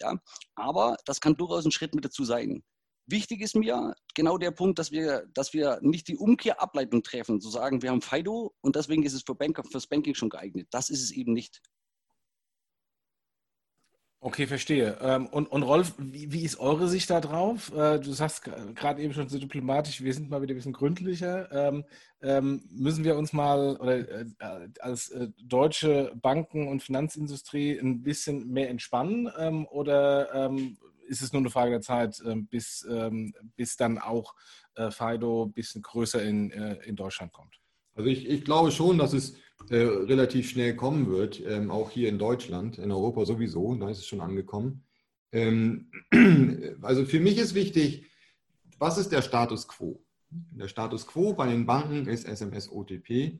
[0.00, 0.18] Ja,
[0.54, 2.62] aber das kann durchaus ein Schritt mit dazu sein.
[3.06, 7.50] Wichtig ist mir genau der Punkt, dass wir, dass wir nicht die Umkehrableitung treffen, zu
[7.50, 10.68] sagen, wir haben FIDO und deswegen ist es für Banker, fürs Banking schon geeignet.
[10.70, 11.60] Das ist es eben nicht.
[14.24, 14.96] Okay, verstehe.
[15.02, 17.70] Ähm, und, und Rolf, wie, wie, ist eure Sicht da drauf?
[17.76, 21.52] Äh, du sagst gerade eben schon so diplomatisch, wir sind mal wieder ein bisschen gründlicher.
[21.52, 21.84] Ähm,
[22.22, 24.24] ähm, müssen wir uns mal oder äh,
[24.80, 29.26] als äh, deutsche Banken- und Finanzindustrie ein bisschen mehr entspannen?
[29.66, 30.50] Oder
[31.06, 32.88] ist es nur eine Frage der Zeit, bis,
[33.56, 34.34] bis dann auch
[34.90, 37.60] Fido ein bisschen größer in, in Deutschland kommt?
[37.94, 39.36] Also ich, ich glaube schon, dass es
[39.70, 43.98] äh, relativ schnell kommen wird, ähm, auch hier in Deutschland, in Europa sowieso, da ist
[43.98, 44.84] es schon angekommen.
[45.32, 45.90] Ähm,
[46.82, 48.06] also für mich ist wichtig,
[48.78, 50.04] was ist der Status quo?
[50.30, 53.38] Der Status quo bei den Banken ist SMS OTP.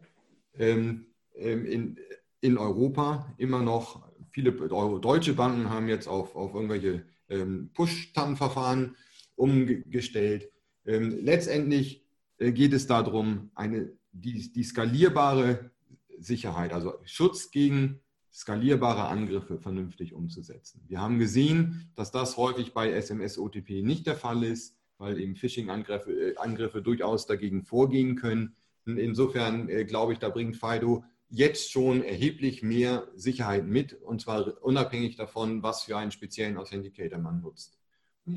[0.56, 1.98] Ähm, ähm, in,
[2.40, 8.96] in Europa immer noch, viele deutsche Banken haben jetzt auf, auf irgendwelche ähm, Push-TAN-Verfahren
[9.36, 10.50] umgestellt.
[10.86, 12.04] Ähm, letztendlich
[12.38, 15.70] äh, geht es darum, eine, die, die skalierbare
[16.18, 18.00] Sicherheit, also Schutz gegen
[18.32, 20.82] skalierbare Angriffe vernünftig umzusetzen.
[20.88, 26.10] Wir haben gesehen, dass das häufig bei SMS-OTP nicht der Fall ist, weil eben Phishing-Angriffe
[26.12, 28.54] äh, Angriffe durchaus dagegen vorgehen können.
[28.86, 34.62] Insofern äh, glaube ich, da bringt Fido jetzt schon erheblich mehr Sicherheit mit, und zwar
[34.62, 37.78] unabhängig davon, was für einen speziellen Authenticator man nutzt.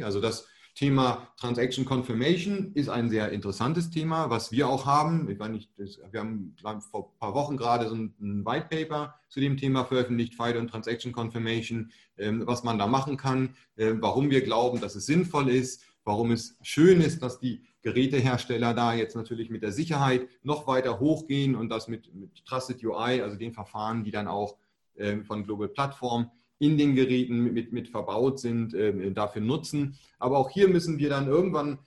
[0.01, 5.27] Also das Thema Transaction Confirmation ist ein sehr interessantes Thema, was wir auch haben.
[5.27, 6.53] Ich nicht, das, wir haben
[6.91, 10.67] vor ein paar Wochen gerade so ein, White Paper zu dem Thema veröffentlicht, FIDO und
[10.67, 15.49] Transaction Confirmation, ähm, was man da machen kann, äh, warum wir glauben, dass es sinnvoll
[15.49, 20.67] ist, warum es schön ist, dass die Gerätehersteller da jetzt natürlich mit der Sicherheit noch
[20.67, 24.57] weiter hochgehen und das mit, mit Trusted UI, also den Verfahren, die dann auch
[24.93, 29.95] äh, von Global Plattform in den Geräten mit, mit verbaut sind, äh, dafür nutzen.
[30.19, 31.79] Aber auch hier müssen wir dann irgendwann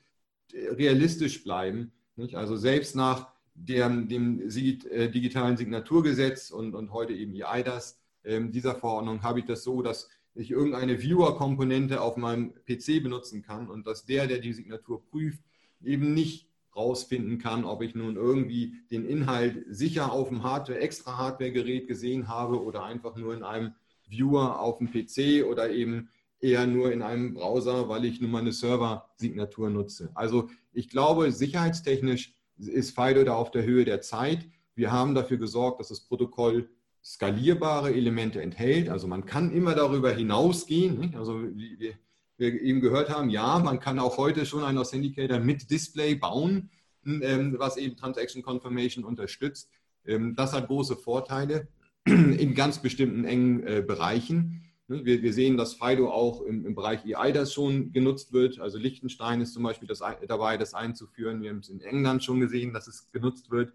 [0.52, 1.92] äh, realistisch bleiben.
[2.16, 2.36] Nicht?
[2.36, 8.40] Also selbst nach der, dem äh, digitalen Signaturgesetz und, und heute eben die EIDAS äh,
[8.48, 13.68] dieser Verordnung habe ich das so, dass ich irgendeine Viewer-Komponente auf meinem PC benutzen kann
[13.68, 15.42] und dass der, der die Signatur prüft,
[15.82, 21.18] eben nicht rausfinden kann, ob ich nun irgendwie den Inhalt sicher auf dem Hardware, extra
[21.18, 23.74] Hardware-Gerät gesehen habe oder einfach nur in einem
[24.10, 28.52] Viewer auf dem PC oder eben eher nur in einem Browser, weil ich nur meine
[28.52, 30.10] Server-Signatur nutze.
[30.14, 34.46] Also ich glaube, sicherheitstechnisch ist FIDO da auf der Höhe der Zeit.
[34.74, 36.68] Wir haben dafür gesorgt, dass das Protokoll
[37.02, 38.88] skalierbare Elemente enthält.
[38.88, 40.98] Also man kann immer darüber hinausgehen.
[40.98, 41.16] Nicht?
[41.16, 41.94] Also wie
[42.36, 46.70] wir eben gehört haben, ja, man kann auch heute schon einen Authenticator mit Display bauen,
[47.04, 49.70] ähm, was eben Transaction Confirmation unterstützt.
[50.06, 51.68] Ähm, das hat große Vorteile
[52.04, 54.62] in ganz bestimmten engen äh, Bereichen.
[54.88, 58.58] Ne, wir, wir, sehen, dass FIDO auch im, im Bereich EIDAS schon genutzt wird.
[58.58, 61.42] Also Liechtenstein ist zum Beispiel das, dabei, das einzuführen.
[61.42, 63.72] Wir haben es in England schon gesehen, dass es genutzt wird.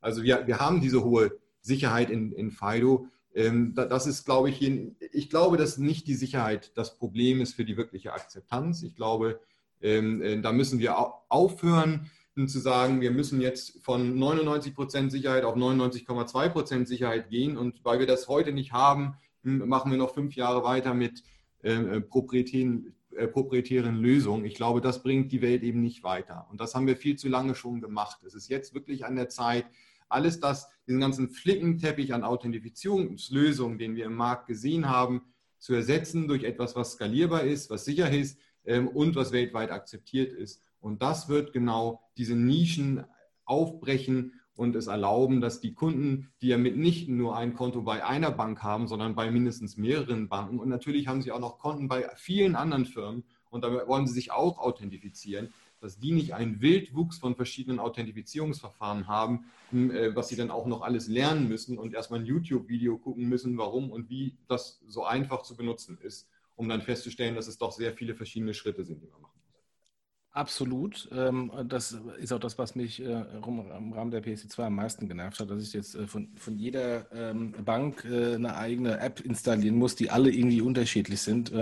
[0.00, 3.08] Also wir, wir haben diese hohe Sicherheit in, in FIDO.
[3.34, 4.62] Ähm, das ist, glaube ich,
[5.12, 8.82] ich glaube, dass nicht die Sicherheit das Problem ist für die wirkliche Akzeptanz.
[8.82, 9.40] Ich glaube,
[9.80, 10.96] ähm, äh, da müssen wir
[11.28, 17.56] aufhören, zu sagen, wir müssen jetzt von 99% Sicherheit auf 99,2% Sicherheit gehen.
[17.56, 21.22] Und weil wir das heute nicht haben, hm, machen wir noch fünf Jahre weiter mit
[21.62, 24.44] äh, proprietären, äh, Lösungen.
[24.44, 26.46] Ich glaube, das bringt die Welt eben nicht weiter.
[26.50, 28.18] Und das haben wir viel zu lange schon gemacht.
[28.26, 29.66] Es ist jetzt wirklich an der Zeit,
[30.08, 35.22] alles das, diesen ganzen Flickenteppich an Authentifizierungslösungen, den wir im Markt gesehen haben,
[35.58, 40.32] zu ersetzen durch etwas, was skalierbar ist, was sicher ist ähm, und was weltweit akzeptiert
[40.32, 40.60] ist.
[40.84, 43.04] Und das wird genau diese Nischen
[43.46, 48.30] aufbrechen und es erlauben, dass die Kunden, die ja mitnichten nur ein Konto bei einer
[48.30, 52.10] Bank haben, sondern bei mindestens mehreren Banken und natürlich haben sie auch noch Konten bei
[52.16, 57.16] vielen anderen Firmen und da wollen sie sich auch authentifizieren, dass die nicht einen Wildwuchs
[57.16, 61.94] von verschiedenen Authentifizierungsverfahren haben, hm, äh, was sie dann auch noch alles lernen müssen und
[61.94, 66.68] erstmal ein YouTube-Video gucken müssen, warum und wie das so einfach zu benutzen ist, um
[66.68, 69.33] dann festzustellen, dass es doch sehr viele verschiedene Schritte sind, die man machen.
[70.34, 71.08] Absolut.
[71.12, 75.38] Ähm, das ist auch das, was mich äh, im Rahmen der PSD2 am meisten genervt
[75.38, 79.76] hat, dass ich jetzt äh, von, von jeder ähm, Bank äh, eine eigene App installieren
[79.76, 81.52] muss, die alle irgendwie unterschiedlich sind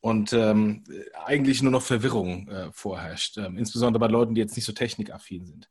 [0.00, 0.82] und ähm,
[1.24, 5.70] eigentlich nur noch Verwirrung vorherrscht, insbesondere bei Leuten, die jetzt nicht so technikaffin sind.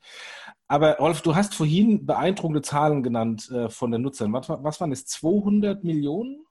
[0.68, 4.34] Aber Rolf, du hast vorhin beeindruckende Zahlen genannt von den Nutzern.
[4.34, 5.06] Was, was waren das?
[5.06, 6.46] 200 Millionen?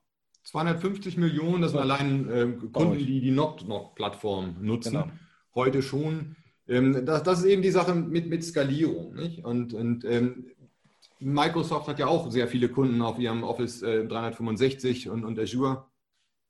[0.45, 4.93] 250 Millionen, das sind allein Kunden, die die Knock-Knock-Plattform nutzen.
[4.93, 5.09] Genau
[5.55, 6.37] heute schon.
[6.69, 9.15] ähm, das, das, ist eben die Sache mit, mit Skalierung.
[9.15, 9.45] Nicht?
[9.45, 10.47] Und, und ähm,
[11.21, 15.87] Microsoft hat ja auch sehr viele Kunden auf ihrem Office äh, 365 und, und Azure,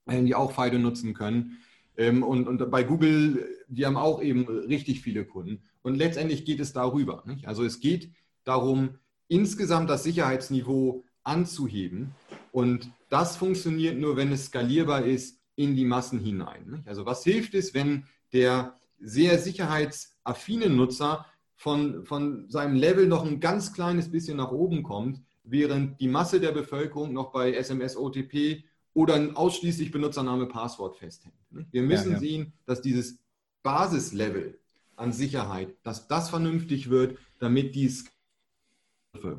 [0.07, 1.59] äh, die auch FIDO nutzen können.
[1.97, 5.63] Ähm, und, und bei Google, die haben auch eben richtig viele Kunden.
[5.83, 7.23] Und letztendlich geht es darüber.
[7.27, 7.47] Nicht?
[7.47, 8.11] Also es geht
[8.45, 12.15] darum, insgesamt das Sicherheitsniveau anzuheben.
[12.51, 16.67] Und das funktioniert nur, wenn es skalierbar ist in die Massen hinein.
[16.67, 16.89] Nicht?
[16.89, 23.41] Also was hilft es, wenn der sehr sicherheitsaffine Nutzer von, von seinem Level noch ein
[23.41, 28.65] ganz kleines bisschen nach oben kommt, während die Masse der Bevölkerung noch bei SMS, OTP
[28.95, 31.35] oder ausschließlich Benutzername, Passwort festhängt.
[31.51, 32.21] Wir müssen ja, ja.
[32.21, 33.19] sehen, dass dieses
[33.63, 34.59] Basislevel
[34.97, 38.05] an Sicherheit, dass das vernünftig wird, damit dies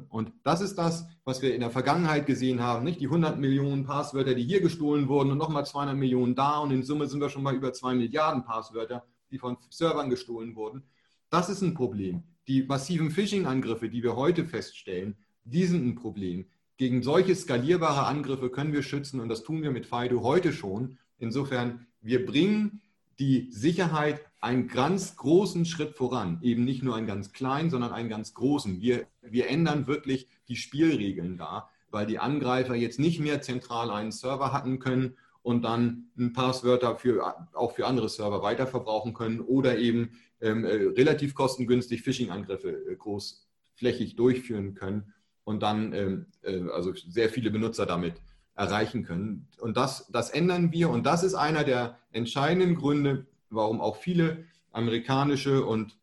[0.09, 3.85] und das ist das, was wir in der Vergangenheit gesehen haben, nicht die 100 Millionen
[3.85, 7.29] Passwörter, die hier gestohlen wurden und nochmal 200 Millionen da und in Summe sind wir
[7.29, 10.83] schon mal über 2 Milliarden Passwörter, die von Servern gestohlen wurden.
[11.29, 12.23] Das ist ein Problem.
[12.47, 16.45] Die massiven Phishing-Angriffe, die wir heute feststellen, die sind ein Problem.
[16.77, 20.97] Gegen solche skalierbare Angriffe können wir schützen und das tun wir mit FIDO heute schon.
[21.17, 22.81] Insofern, wir bringen
[23.19, 26.39] die Sicherheit einen ganz großen Schritt voran.
[26.41, 28.81] Eben nicht nur einen ganz kleinen, sondern einen ganz großen.
[28.81, 34.11] Wir, wir ändern wirklich die Spielregeln da, weil die Angreifer jetzt nicht mehr zentral einen
[34.11, 39.77] Server hatten können und dann ein Passwörter für, auch für andere Server weiterverbrauchen können oder
[39.77, 46.93] eben ähm, äh, relativ kostengünstig Phishing-Angriffe äh, großflächig durchführen können und dann ähm, äh, also
[46.95, 48.15] sehr viele Benutzer damit
[48.55, 49.47] erreichen können.
[49.59, 54.45] Und das, das ändern wir und das ist einer der entscheidenden Gründe, warum auch viele
[54.71, 55.97] amerikanische und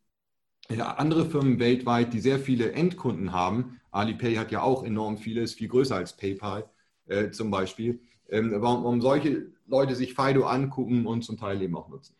[0.68, 5.40] ja, andere Firmen weltweit, die sehr viele Endkunden haben, Alipay hat ja auch enorm viele,
[5.40, 6.68] ist viel größer als PayPal
[7.06, 8.00] äh, zum Beispiel,
[8.30, 12.14] ähm, warum, warum solche Leute sich Fido angucken und zum Teil eben auch nutzen.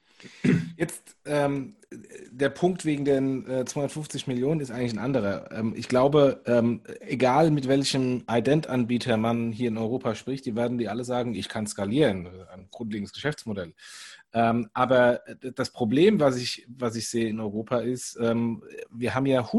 [0.76, 1.76] Jetzt ähm,
[2.30, 5.50] der Punkt wegen den äh, 250 Millionen ist eigentlich ein anderer.
[5.50, 10.78] Ähm, ich glaube, ähm, egal mit welchem Ident-Anbieter man hier in Europa spricht, die werden
[10.78, 13.74] die alle sagen, ich kann skalieren, ein grundlegendes Geschäftsmodell.
[14.32, 15.22] Ähm, aber
[15.56, 19.50] das Problem, was ich, was ich sehe in Europa, ist, ähm, wir haben ja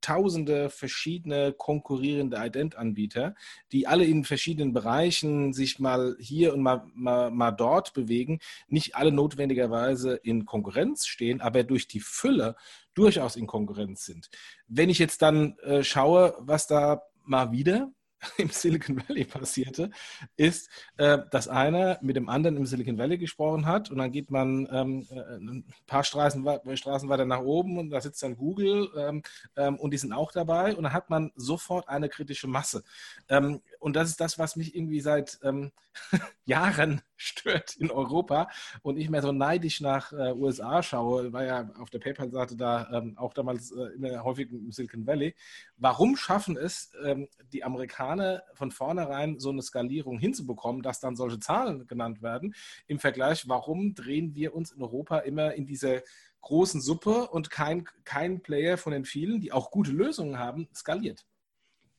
[0.00, 3.34] hunderttausende verschiedene konkurrierende Ident-Anbieter,
[3.72, 8.96] die alle in verschiedenen Bereichen sich mal hier und mal, mal, mal dort bewegen, nicht
[8.96, 12.56] alle notwendigerweise in Konkurrenz stehen, aber durch die Fülle
[12.94, 14.30] durchaus in Konkurrenz sind.
[14.66, 17.92] Wenn ich jetzt dann äh, schaue, was da mal wieder
[18.36, 19.90] im Silicon Valley passierte,
[20.36, 24.30] ist, äh, dass einer mit dem anderen im Silicon Valley gesprochen hat und dann geht
[24.30, 28.88] man ähm, äh, ein paar Straßen, Straßen, weiter nach oben und da sitzt dann Google
[28.96, 29.22] ähm,
[29.56, 32.82] ähm, und die sind auch dabei und dann hat man sofort eine kritische Masse.
[33.78, 35.38] Und das ist das, was mich irgendwie seit
[36.44, 38.48] Jahren stört in Europa
[38.82, 42.90] und ich mehr so neidisch nach äh, USA schaue, war ja auf der PayPal-Seite da
[42.92, 45.34] ähm, auch damals äh, immer häufig im Silicon Valley.
[45.76, 51.38] Warum schaffen es ähm, die Amerikaner von vornherein so eine Skalierung hinzubekommen, dass dann solche
[51.38, 52.54] Zahlen genannt werden?
[52.86, 56.02] Im Vergleich, warum drehen wir uns in Europa immer in diese
[56.40, 61.26] großen Suppe und kein, kein Player von den vielen, die auch gute Lösungen haben, skaliert?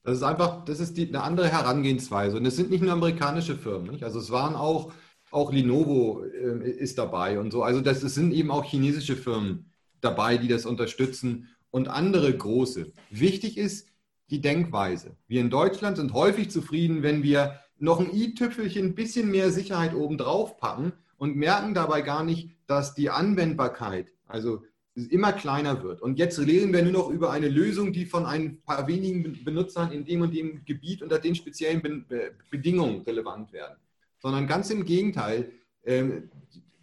[0.03, 2.37] Das ist einfach, das ist die, eine andere Herangehensweise.
[2.37, 3.91] Und es sind nicht nur amerikanische Firmen.
[3.91, 4.03] Nicht?
[4.03, 4.91] Also es waren auch,
[5.31, 7.63] auch Lenovo äh, ist dabei und so.
[7.63, 12.91] Also das, es sind eben auch chinesische Firmen dabei, die das unterstützen und andere große.
[13.09, 13.87] Wichtig ist
[14.29, 15.15] die Denkweise.
[15.27, 19.95] Wir in Deutschland sind häufig zufrieden, wenn wir noch ein i-Tüpfelchen ein bisschen mehr Sicherheit
[19.95, 24.63] oben drauf packen und merken dabei gar nicht, dass die Anwendbarkeit, also
[24.95, 26.01] immer kleiner wird.
[26.01, 29.91] Und jetzt reden wir nur noch über eine Lösung, die von ein paar wenigen Benutzern
[29.91, 33.77] in dem und dem Gebiet unter den speziellen Be Bedingungen relevant werden.
[34.21, 35.51] Sondern ganz im Gegenteil,
[35.83, 36.03] äh,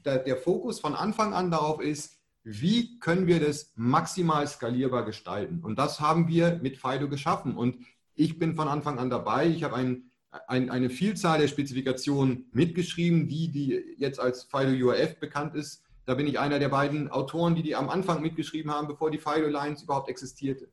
[0.05, 5.61] der, der Fokus von Anfang an darauf ist, wie können wir das maximal skalierbar gestalten?
[5.63, 7.57] Und das haben wir mit FIDO geschaffen.
[7.57, 7.77] Und
[8.15, 9.47] ich bin von Anfang an dabei.
[9.49, 10.11] Ich habe ein,
[10.47, 16.15] ein, eine Vielzahl der Spezifikationen mitgeschrieben, die, die jetzt als FIDO URF bekannt ist, da
[16.15, 19.45] bin ich einer der beiden Autoren, die die am Anfang mitgeschrieben haben, bevor die Fido
[19.45, 20.71] Alliance überhaupt existierte.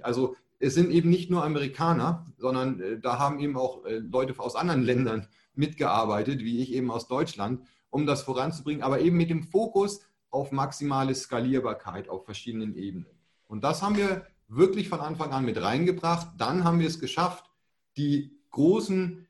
[0.00, 4.32] Also es sind eben nicht nur Amerikaner, sondern äh, da haben eben auch äh, Leute
[4.38, 9.30] aus anderen Ländern mitgearbeitet, wie ich eben aus Deutschland, um das voranzubringen, aber eben mit
[9.30, 13.06] dem Fokus auf maximale Skalierbarkeit auf verschiedenen Ebenen.
[13.48, 16.28] Und das haben wir wirklich von Anfang an mit reingebracht.
[16.38, 17.50] Dann haben wir es geschafft,
[17.96, 19.26] die großen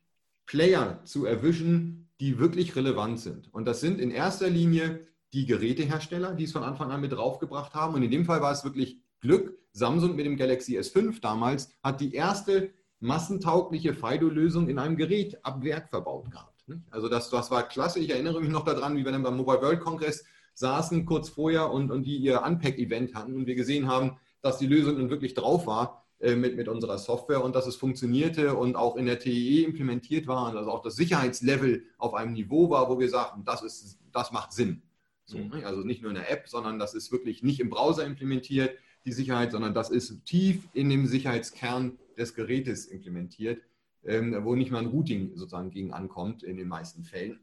[0.47, 3.53] Player zu erwischen, die wirklich relevant sind.
[3.53, 7.75] Und das sind in erster Linie die Gerätehersteller, die es von Anfang an mit draufgebracht
[7.75, 7.95] haben.
[7.95, 9.57] Und in dem Fall war es wirklich Glück.
[9.73, 15.65] Samsung mit dem Galaxy S5 damals hat die erste massentaugliche FIDO-Lösung in einem Gerät ab
[15.65, 16.51] Werk verbaut gehabt.
[16.91, 17.99] Also das, das war klasse.
[17.99, 21.71] Ich erinnere mich noch daran, wie wir dann beim Mobile World Congress saßen kurz vorher
[21.71, 25.35] und, und die ihr Unpack-Event hatten und wir gesehen haben, dass die Lösung nun wirklich
[25.35, 29.19] drauf war äh, mit, mit unserer Software und dass es funktionierte und auch in der
[29.19, 33.45] TEE implementiert war und also auch das Sicherheitslevel auf einem Niveau war, wo wir sagten,
[33.45, 34.83] das, ist, das macht Sinn.
[35.25, 35.49] So, mhm.
[35.49, 35.67] ne?
[35.67, 39.13] Also nicht nur in der App, sondern das ist wirklich nicht im Browser implementiert, die
[39.13, 43.63] Sicherheit, sondern das ist tief in dem Sicherheitskern des Gerätes implementiert,
[44.05, 47.41] ähm, wo nicht mal ein Routing sozusagen gegen ankommt in den meisten Fällen.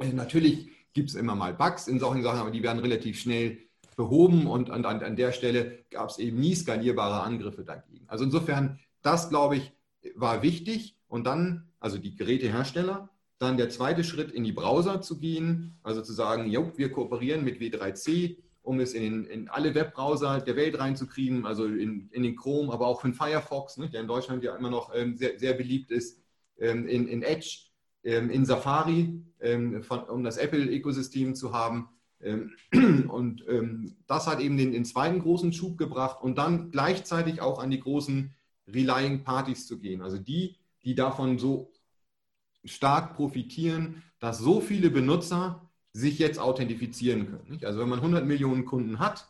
[0.00, 3.58] Äh, natürlich gibt es immer mal Bugs in solchen Sachen, aber die werden relativ schnell
[3.94, 8.04] behoben und an, an der Stelle gab es eben nie skalierbare Angriffe dagegen.
[8.06, 9.72] Also insofern, das glaube ich,
[10.14, 15.18] war wichtig und dann, also die Gerätehersteller, dann der zweite Schritt in die Browser zu
[15.18, 20.40] gehen, also zu sagen, jo, wir kooperieren mit W3C, um es in, in alle Webbrowser
[20.40, 24.06] der Welt reinzukriegen, also in, in den Chrome, aber auch den Firefox, ne, der in
[24.06, 26.20] Deutschland ja immer noch ähm, sehr, sehr beliebt ist,
[26.58, 27.66] ähm, in, in Edge,
[28.04, 31.88] ähm, in Safari, ähm, von, um das Apple-Ökosystem zu haben.
[32.20, 32.52] Ähm,
[33.10, 37.58] und ähm, das hat eben den, den, zweiten großen Schub gebracht und dann gleichzeitig auch
[37.58, 38.32] an die großen
[38.68, 40.02] Relying Parties zu gehen.
[40.02, 41.72] Also die, die davon so
[42.64, 47.60] stark profitieren, dass so viele Benutzer sich jetzt authentifizieren können.
[47.64, 49.28] Also wenn man 100 Millionen Kunden hat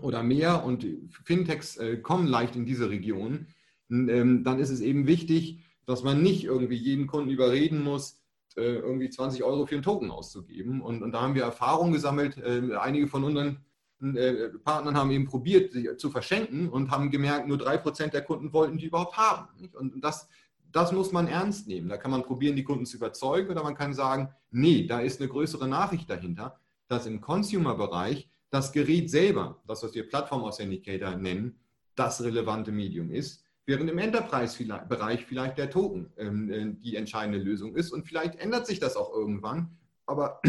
[0.00, 0.86] oder mehr und
[1.24, 3.46] Fintechs äh, kommen leicht in diese Region,
[3.90, 8.20] ähm, dann ist es eben wichtig, dass man nicht irgendwie jeden Kunden überreden muss,
[8.56, 10.80] äh, irgendwie 20 Euro für einen Token auszugeben.
[10.80, 12.38] Und, und da haben wir Erfahrungen gesammelt.
[12.38, 13.58] Äh, einige von unseren
[14.02, 18.22] äh, Partnern haben eben probiert, sie zu verschenken und haben gemerkt, nur drei Prozent der
[18.22, 19.48] Kunden wollten die überhaupt haben.
[19.74, 20.28] Und das,
[20.72, 21.88] das muss man ernst nehmen.
[21.88, 25.20] Da kann man probieren, die Kunden zu überzeugen oder man kann sagen, nee, da ist
[25.20, 26.58] eine größere Nachricht dahinter,
[26.88, 31.58] dass im Consumer-Bereich das Gerät selber, das, was wir Plattform-Authenticator nennen,
[31.94, 37.76] das relevante Medium ist während im Enterprise-Bereich vielleicht der Token ähm, äh, die entscheidende Lösung
[37.76, 37.92] ist.
[37.92, 39.76] Und vielleicht ändert sich das auch irgendwann.
[40.06, 40.40] Aber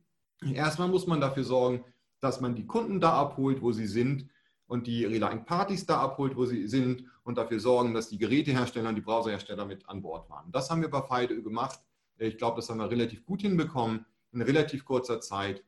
[0.54, 1.84] erstmal muss man dafür sorgen,
[2.20, 4.28] dass man die Kunden da abholt, wo sie sind
[4.72, 8.88] und die Relying Parties da abholt, wo sie sind und dafür sorgen, dass die Gerätehersteller
[8.88, 10.50] und die Browserhersteller mit an Bord waren.
[10.50, 11.78] Das haben wir bei FIDO gemacht.
[12.16, 15.62] Ich glaube, das haben wir relativ gut hinbekommen in relativ kurzer Zeit.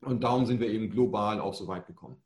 [0.00, 2.16] Und darum sind wir eben global auch so weit gekommen.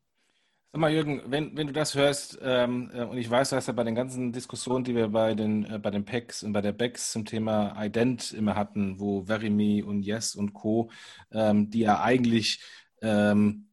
[0.72, 3.66] Sag mal, Jürgen, wenn, wenn du das hörst, ähm, äh, und ich weiß, du hast
[3.66, 6.60] ja bei den ganzen Diskussionen, die wir bei den, äh, bei den PECs und bei
[6.60, 10.90] der BECs zum Thema Ident immer hatten, wo Verimi und Yes und Co.,
[11.32, 12.62] ähm, die ja eigentlich
[13.02, 13.67] ähm, äh,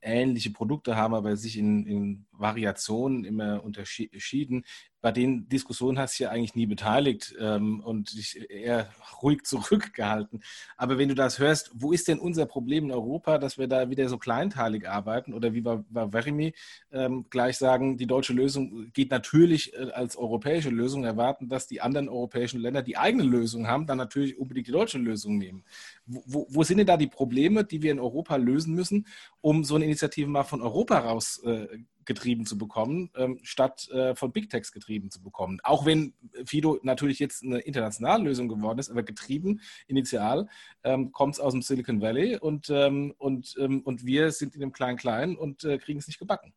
[0.00, 4.64] ähnliche Produkte haben, aber sich in, in Variationen immer unterschieden,
[5.06, 8.90] bei den Diskussionen hast du ja eigentlich nie beteiligt ähm, und dich eher
[9.22, 10.42] ruhig zurückgehalten.
[10.76, 13.88] Aber wenn du das hörst, wo ist denn unser Problem in Europa, dass wir da
[13.88, 16.54] wieder so kleinteilig arbeiten oder wie bei, Verimi
[16.90, 21.80] ähm, gleich sagen, die deutsche Lösung geht natürlich äh, als europäische Lösung, erwarten, dass die
[21.80, 25.62] anderen europäischen Länder die eigene Lösung haben, dann natürlich unbedingt die deutsche Lösung nehmen.
[26.06, 29.06] Wo, wo sind denn da die Probleme, die wir in Europa lösen müssen,
[29.40, 31.68] um so eine Initiative mal von Europa raus äh,
[32.06, 35.58] getrieben zu bekommen, ähm, statt äh, von Big Techs getrieben zu bekommen.
[35.62, 36.14] Auch wenn
[36.44, 40.48] Fido natürlich jetzt eine internationale Lösung geworden ist, aber getrieben initial
[40.84, 44.60] ähm, kommt es aus dem Silicon Valley und, ähm, und, ähm, und wir sind in
[44.60, 46.54] dem Klein-Klein und äh, kriegen es nicht gebacken.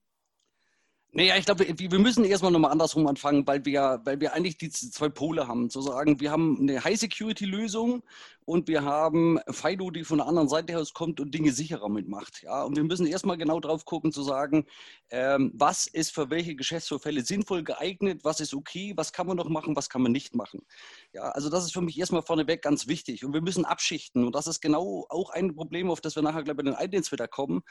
[1.12, 4.70] Naja, ich glaube, wir müssen erstmal nochmal andersrum anfangen, weil wir, weil wir eigentlich die
[4.70, 5.72] zwei Pole haben.
[5.72, 8.04] Zu sagen, wir haben eine High-Security-Lösung
[8.50, 12.42] und wir haben FIDO, die von der anderen Seite aus kommt und Dinge sicherer mitmacht.
[12.42, 14.66] Ja, und wir müssen erstmal genau drauf gucken, zu sagen,
[15.12, 19.50] ähm, was ist für welche Geschäftsvorfälle sinnvoll geeignet, was ist okay, was kann man noch
[19.50, 20.62] machen, was kann man nicht machen.
[21.14, 23.24] Ja, also das ist für mich erstmal vorneweg ganz wichtig.
[23.24, 24.26] Und wir müssen abschichten.
[24.26, 26.84] Und das ist genau auch ein Problem, auf das wir nachher, glaube ich, bei den
[26.84, 27.62] Idents wieder kommen,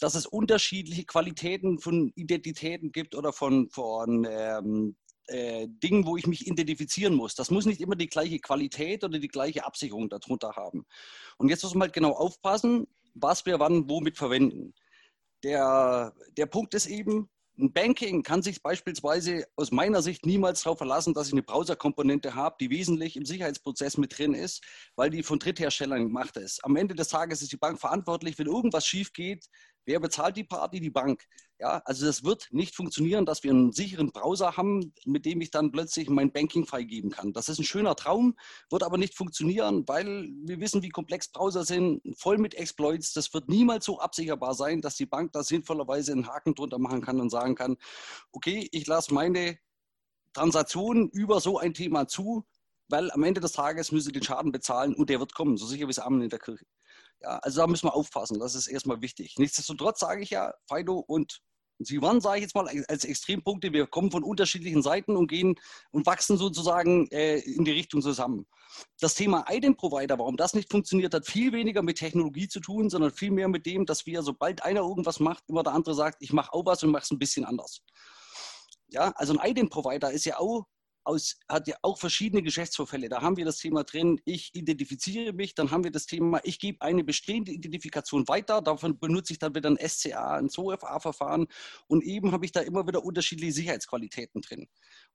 [0.00, 4.96] dass es unterschiedliche Qualitäten von Identitäten gibt oder von, von ähm,
[5.28, 5.66] äh,
[6.04, 7.34] wo ich mich identifizieren muss.
[7.34, 10.84] Das muss nicht immer die gleiche Qualität oder die gleiche Absicherung darunter haben.
[11.38, 14.74] Und jetzt muss man halt genau aufpassen, was wir wann womit verwenden.
[15.42, 20.78] Der, der Punkt ist eben, ein Banking kann sich beispielsweise aus meiner Sicht niemals darauf
[20.78, 24.64] verlassen, dass ich eine Browserkomponente habe, die wesentlich im Sicherheitsprozess mit drin ist,
[24.96, 26.64] weil die von Drittherstellern gemacht ist.
[26.64, 29.46] Am Ende des Tages ist die Bank verantwortlich, wenn irgendwas schief geht,
[29.86, 30.80] Wer bezahlt die Party?
[30.80, 31.24] Die Bank.
[31.58, 35.50] Ja, also das wird nicht funktionieren, dass wir einen sicheren Browser haben, mit dem ich
[35.50, 37.32] dann plötzlich mein Banking freigeben kann.
[37.32, 38.36] Das ist ein schöner Traum,
[38.70, 43.12] wird aber nicht funktionieren, weil wir wissen, wie komplex Browser sind, voll mit Exploits.
[43.12, 47.02] Das wird niemals so absicherbar sein, dass die Bank da sinnvollerweise einen Haken drunter machen
[47.02, 47.76] kann und sagen kann,
[48.32, 49.58] okay, ich lasse meine
[50.32, 52.44] Transaktionen über so ein Thema zu,
[52.88, 55.66] weil am Ende des Tages müssen sie den Schaden bezahlen und der wird kommen, so
[55.66, 56.66] sicher wie es Amen in der Kirche.
[57.24, 59.36] Ja, also da müssen wir aufpassen, das ist erstmal wichtig.
[59.38, 61.40] Nichtsdestotrotz sage ich ja, Fido und
[61.78, 65.56] Sie waren, sage ich jetzt mal, als Extrempunkte, wir kommen von unterschiedlichen Seiten und gehen
[65.90, 68.46] und wachsen sozusagen äh, in die Richtung zusammen.
[69.00, 72.90] Das Thema Ident Provider, warum das nicht funktioniert, hat viel weniger mit Technologie zu tun,
[72.90, 76.18] sondern viel mehr mit dem, dass wir, sobald einer irgendwas macht, immer der andere sagt,
[76.20, 77.80] ich mache auch was und mache es ein bisschen anders.
[78.88, 80.66] Ja, also ein Ident Provider ist ja auch
[81.04, 83.08] aus, hat ja auch verschiedene Geschäftsvorfälle.
[83.08, 86.58] Da haben wir das Thema drin, ich identifiziere mich, dann haben wir das Thema, ich
[86.58, 91.46] gebe eine bestehende Identifikation weiter, davon benutze ich dann wieder ein SCA, ein ZOFA-Verfahren
[91.86, 94.68] und eben habe ich da immer wieder unterschiedliche Sicherheitsqualitäten drin.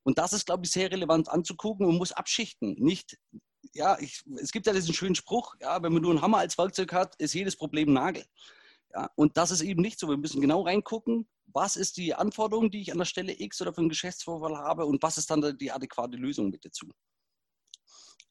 [0.03, 2.75] Und das ist, glaube ich, sehr relevant anzugucken und muss abschichten.
[2.79, 3.17] Nicht,
[3.73, 6.57] ja, ich, es gibt ja diesen schönen Spruch, ja, wenn man nur einen Hammer als
[6.57, 8.25] Werkzeug hat, ist jedes Problem Nagel.
[8.93, 10.09] Ja, und das ist eben nicht so.
[10.09, 13.73] Wir müssen genau reingucken, was ist die Anforderung, die ich an der Stelle X oder
[13.73, 16.87] für einen Geschäftsvorfall habe und was ist dann die adäquate Lösung mit dazu.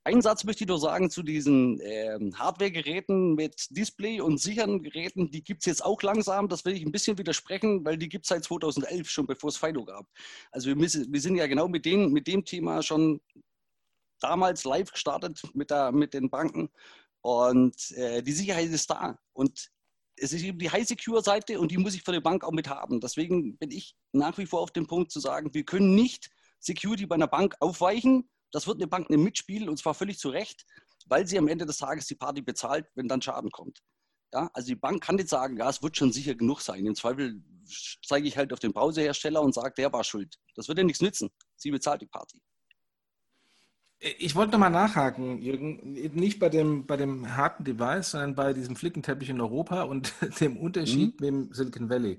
[0.04, 5.30] Einen Satz möchte ich nur sagen zu diesen äh, Hardware-Geräten mit Display und sicheren Geräten.
[5.30, 6.48] Die gibt es jetzt auch langsam.
[6.48, 9.58] Das will ich ein bisschen widersprechen, weil die gibt es seit 2011 schon, bevor es
[9.58, 10.06] Fido gab.
[10.50, 13.20] Also wir, müssen, wir sind ja genau mit, den, mit dem Thema schon
[14.20, 16.70] damals live gestartet mit, der, mit den Banken.
[17.20, 19.18] Und äh, die Sicherheit ist da.
[19.34, 19.70] Und
[20.20, 23.00] es ist eben die High-Secure-Seite und die muss ich für die Bank auch mit haben.
[23.00, 27.06] Deswegen bin ich nach wie vor auf dem Punkt zu sagen, wir können nicht Security
[27.06, 28.28] bei einer Bank aufweichen.
[28.50, 30.64] Das wird eine Bank nicht mitspielen und zwar völlig zu Recht,
[31.06, 33.80] weil sie am Ende des Tages die Party bezahlt, wenn dann Schaden kommt.
[34.32, 36.84] Ja, also die Bank kann nicht sagen, ja, es wird schon sicher genug sein.
[36.84, 37.42] Im Zweifel
[38.04, 40.36] zeige ich halt auf den Browserhersteller und sage, der war schuld.
[40.54, 41.30] Das wird ja nichts nützen.
[41.56, 42.40] Sie bezahlt die Party.
[44.00, 48.76] Ich wollte nochmal nachhaken, Jürgen, nicht bei dem, bei dem harten Device, sondern bei diesem
[48.76, 51.26] Flickenteppich in Europa und dem Unterschied mhm.
[51.26, 52.18] mit dem Silicon Valley.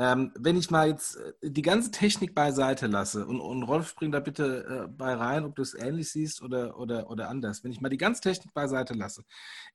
[0.00, 4.14] Ähm, wenn ich mal jetzt äh, die ganze Technik beiseite lasse und, und Rolf bringt
[4.14, 7.62] da bitte äh, bei rein, ob du es ähnlich siehst oder, oder, oder anders.
[7.62, 9.24] Wenn ich mal die ganze Technik beiseite lasse,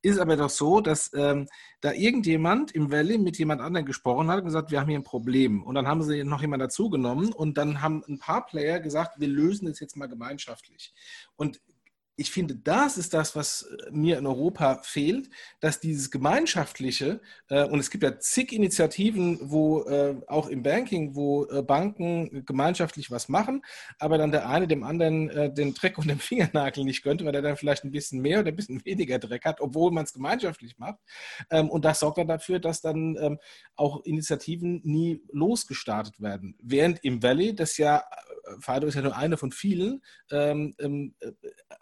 [0.01, 1.47] ist aber doch so, dass ähm,
[1.82, 5.03] da irgendjemand im Valley mit jemand anderem gesprochen hat und gesagt, wir haben hier ein
[5.03, 5.61] Problem.
[5.61, 9.28] Und dann haben sie noch jemand dazugenommen und dann haben ein paar Player gesagt, wir
[9.28, 10.91] lösen das jetzt mal gemeinschaftlich.
[11.36, 11.61] Und
[12.18, 17.66] ich finde, das ist das, was äh, mir in Europa fehlt, dass dieses Gemeinschaftliche, äh,
[17.66, 23.11] und es gibt ja zig Initiativen, wo äh, auch im Banking, wo äh, Banken gemeinschaftlich
[23.11, 23.63] was machen,
[23.99, 27.36] aber dann der eine dem anderen äh, den Dreck und den Fingernagel nicht könnte, weil
[27.36, 30.13] er dann vielleicht ein bisschen mehr oder ein bisschen weniger Dreck hat, obwohl man es
[30.13, 30.99] gemeinschaftlich macht.
[31.49, 33.39] Ähm, und das sorgt dann dafür, dass dann ähm,
[33.76, 36.55] auch Initiativen nie losgestartet werden.
[36.61, 38.03] Während im Valley, das ja,
[38.46, 41.16] äh, Fado ist ja nur eine von vielen, ähm, ähm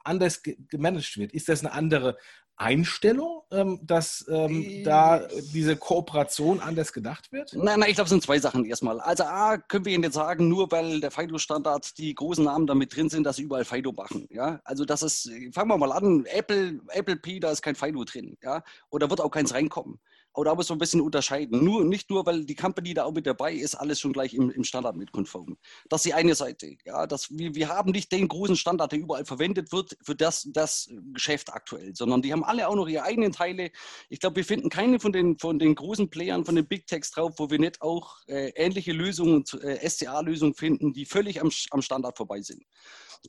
[0.03, 1.33] anders gemanagt wird.
[1.33, 2.17] Ist das eine andere
[2.55, 7.53] Einstellung, ähm, dass ähm, äh, da diese Kooperation anders gedacht wird?
[7.53, 8.99] Nein, nein, ich glaube, es sind zwei Sachen erstmal.
[8.99, 12.95] Also A, können wir Ihnen jetzt sagen, nur weil der FIDO-Standard die großen Namen damit
[12.95, 14.27] drin sind, dass sie überall FIDO machen.
[14.29, 14.61] Ja?
[14.65, 18.37] Also das ist, fangen wir mal an, Apple, Apple P, da ist kein FIDO drin.
[18.43, 18.63] Ja?
[18.89, 19.99] Oder wird auch keins reinkommen.
[20.33, 21.63] Aber da muss man ein bisschen unterscheiden.
[21.63, 24.49] Nur, nicht nur, weil die Company da auch mit dabei ist, alles schon gleich im,
[24.49, 25.57] im Standard mit konform.
[25.89, 26.75] Das ist die eine Seite.
[26.85, 30.47] Ja, dass wir, wir haben nicht den großen Standard, der überall verwendet wird für das,
[30.51, 33.71] das Geschäft aktuell, sondern die haben alle auch noch ihre eigenen Teile.
[34.09, 37.11] Ich glaube, wir finden keine von den, von den großen Playern, von den Big Techs
[37.11, 41.81] drauf, wo wir nicht auch äh, ähnliche Lösungen, äh, SCA-Lösungen finden, die völlig am, am
[41.81, 42.63] Standard vorbei sind.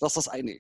[0.00, 0.59] Das ist das eine.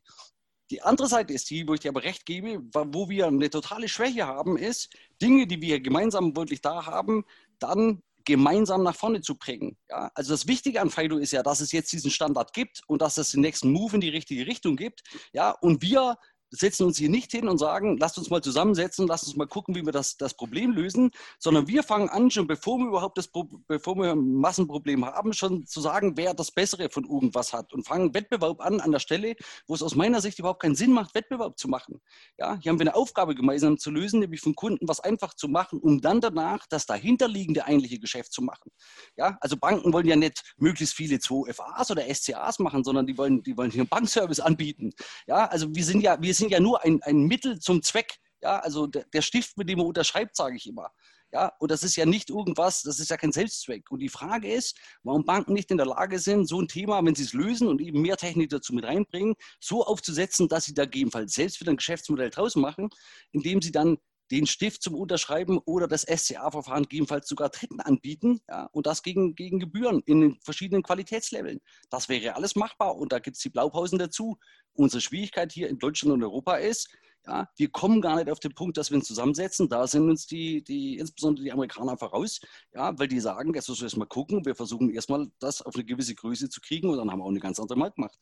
[0.70, 3.88] Die andere Seite ist die, wo ich dir aber recht gebe, wo wir eine totale
[3.88, 7.24] Schwäche haben, ist, Dinge, die wir gemeinsam wirklich da haben,
[7.58, 9.76] dann gemeinsam nach vorne zu bringen.
[9.90, 13.02] Ja, also das Wichtige an Fido ist ja, dass es jetzt diesen Standard gibt und
[13.02, 15.02] dass es den nächsten Move in die richtige Richtung gibt.
[15.32, 16.16] Ja, und wir
[16.54, 19.74] setzen uns hier nicht hin und sagen, lasst uns mal zusammensetzen, lasst uns mal gucken,
[19.74, 23.28] wie wir das, das Problem lösen, sondern wir fangen an, schon bevor wir überhaupt das
[23.66, 27.86] bevor wir ein Massenproblem haben, schon zu sagen, wer das Bessere von irgendwas hat und
[27.86, 29.34] fangen Wettbewerb an an der Stelle,
[29.66, 32.00] wo es aus meiner Sicht überhaupt keinen Sinn macht, Wettbewerb zu machen.
[32.38, 35.48] Ja, hier haben wir eine Aufgabe gemeinsam zu lösen, nämlich vom Kunden was einfach zu
[35.48, 38.70] machen, um dann danach das dahinterliegende eigentliche Geschäft zu machen.
[39.16, 43.42] Ja, also Banken wollen ja nicht möglichst viele 2FAs oder SCAs machen, sondern die wollen,
[43.42, 44.90] die wollen hier einen Bankservice anbieten.
[45.26, 48.18] Ja, also wir sind ja, wir sind sind ja nur ein, ein Mittel zum Zweck.
[48.42, 50.90] Ja, also der, der Stift, mit dem man unterschreibt, sage ich immer.
[51.32, 53.90] Ja, und das ist ja nicht irgendwas, das ist ja kein Selbstzweck.
[53.90, 57.14] Und die Frage ist, warum Banken nicht in der Lage sind, so ein Thema, wenn
[57.14, 60.84] sie es lösen und eben mehr Technik dazu mit reinbringen, so aufzusetzen, dass sie da
[60.84, 62.88] gegebenenfalls selbst wieder ein Geschäftsmodell draus machen,
[63.32, 63.96] indem sie dann
[64.30, 69.34] den Stift zum Unterschreiben oder das SCA-Verfahren gegebenenfalls sogar Dritten anbieten ja, und das gegen,
[69.34, 71.60] gegen Gebühren in den verschiedenen Qualitätsleveln.
[71.90, 74.38] Das wäre alles machbar und da gibt es die Blaupausen dazu.
[74.72, 76.88] Unsere Schwierigkeit hier in Deutschland und Europa ist,
[77.26, 79.68] ja, wir kommen gar nicht auf den Punkt, dass wir uns zusammensetzen.
[79.68, 82.40] Da sind uns die, die insbesondere die Amerikaner voraus,
[82.74, 85.84] ja, weil die sagen, jetzt müssen wir erstmal gucken, wir versuchen erstmal das auf eine
[85.84, 88.18] gewisse Größe zu kriegen und dann haben wir auch eine ganz andere Marktmacht.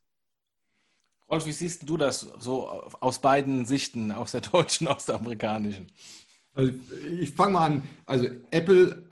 [1.33, 2.69] Rolf, wie siehst du das so
[3.01, 5.87] aus beiden Sichten, aus der deutschen, aus der amerikanischen?
[6.53, 6.73] Also
[7.19, 7.83] ich fange mal an.
[8.05, 9.09] Also Apple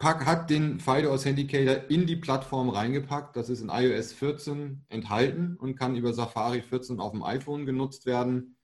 [0.00, 3.36] hat den FIDO Authenticator in die Plattform reingepackt.
[3.36, 8.04] Das ist in iOS 14 enthalten und kann über Safari 14 auf dem iPhone genutzt
[8.04, 8.56] werden,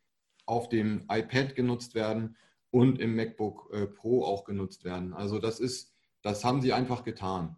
[0.44, 2.36] auf dem iPad genutzt werden
[2.70, 5.12] und im MacBook äh, Pro auch genutzt werden.
[5.12, 7.56] Also das ist, das haben sie einfach getan.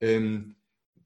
[0.00, 0.56] Ähm,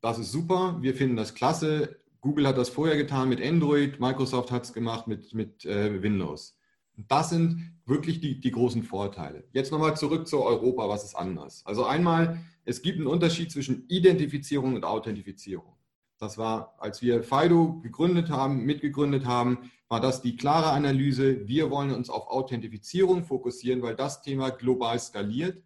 [0.00, 2.00] das ist super, wir finden das klasse.
[2.20, 6.56] Google hat das vorher getan mit Android, Microsoft hat es gemacht mit, mit äh, Windows.
[6.96, 9.44] Das sind wirklich die, die großen Vorteile.
[9.52, 11.62] Jetzt nochmal zurück zu Europa, was ist anders?
[11.64, 15.76] Also einmal, es gibt einen Unterschied zwischen Identifizierung und Authentifizierung.
[16.18, 21.48] Das war, als wir FIDO gegründet haben, mitgegründet haben, war das die klare Analyse.
[21.48, 25.62] Wir wollen uns auf Authentifizierung fokussieren, weil das Thema global skaliert,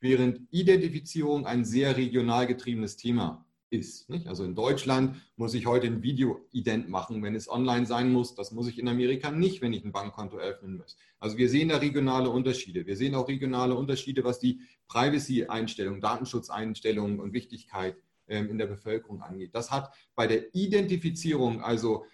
[0.00, 4.10] während Identifizierung ein sehr regional getriebenes Thema ist.
[4.10, 4.28] Nicht?
[4.28, 8.34] Also in Deutschland muss ich heute ein Video-Ident machen, wenn es online sein muss.
[8.34, 10.96] Das muss ich in Amerika nicht, wenn ich ein Bankkonto öffnen muss.
[11.18, 12.86] Also wir sehen da regionale Unterschiede.
[12.86, 17.96] Wir sehen auch regionale Unterschiede, was die Privacy-Einstellungen, Datenschutzeinstellungen und Wichtigkeit
[18.28, 19.54] ähm, in der Bevölkerung angeht.
[19.54, 22.04] Das hat bei der Identifizierung, also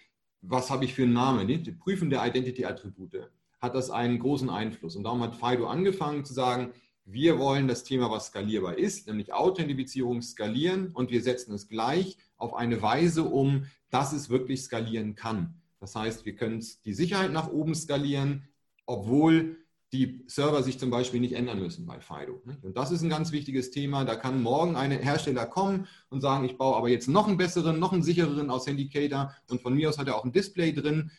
[0.41, 3.29] was habe ich für einen Namen, die Prüfen der Identity-Attribute,
[3.59, 4.95] hat das einen großen Einfluss.
[4.95, 6.71] Und darum hat Fido angefangen zu sagen,
[7.11, 12.17] wir wollen das Thema, was skalierbar ist, nämlich Authentifizierung skalieren und wir setzen es gleich
[12.37, 15.55] auf eine Weise um, dass es wirklich skalieren kann.
[15.79, 18.47] Das heißt, wir können die Sicherheit nach oben skalieren,
[18.85, 19.57] obwohl
[19.91, 22.43] die Server sich zum Beispiel nicht ändern müssen bei Fido.
[22.61, 24.05] Und das ist ein ganz wichtiges Thema.
[24.05, 27.79] Da kann morgen ein Hersteller kommen und sagen, ich baue aber jetzt noch einen besseren,
[27.79, 31.09] noch einen sichereren Authenticator und von mir aus hat er auch ein Display drin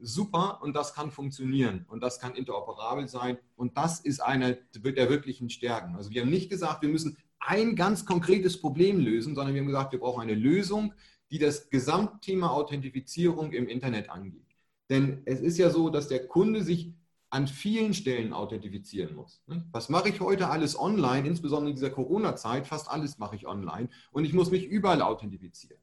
[0.00, 5.08] super und das kann funktionieren und das kann interoperabel sein und das ist eine der
[5.08, 5.94] wirklichen Stärken.
[5.96, 9.68] Also wir haben nicht gesagt, wir müssen ein ganz konkretes Problem lösen, sondern wir haben
[9.68, 10.92] gesagt, wir brauchen eine Lösung,
[11.30, 14.56] die das Gesamtthema Authentifizierung im Internet angeht.
[14.90, 16.92] Denn es ist ja so, dass der Kunde sich
[17.30, 19.40] an vielen Stellen authentifizieren muss.
[19.70, 22.66] Was mache ich heute alles online, insbesondere in dieser Corona-Zeit?
[22.66, 25.80] Fast alles mache ich online und ich muss mich überall authentifizieren.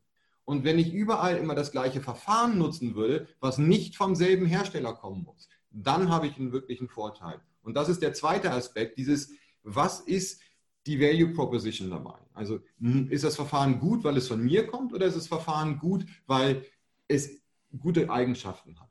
[0.48, 4.94] Und wenn ich überall immer das gleiche Verfahren nutzen würde, was nicht vom selben Hersteller
[4.94, 7.42] kommen muss, dann habe ich einen wirklichen Vorteil.
[7.64, 9.34] Und das ist der zweite Aspekt, dieses,
[9.64, 10.40] was ist
[10.86, 12.18] die Value Proposition dabei?
[12.34, 12.62] Also
[13.10, 16.64] ist das Verfahren gut, weil es von mir kommt oder ist das Verfahren gut, weil
[17.10, 17.42] es
[17.78, 18.88] gute Eigenschaften hat?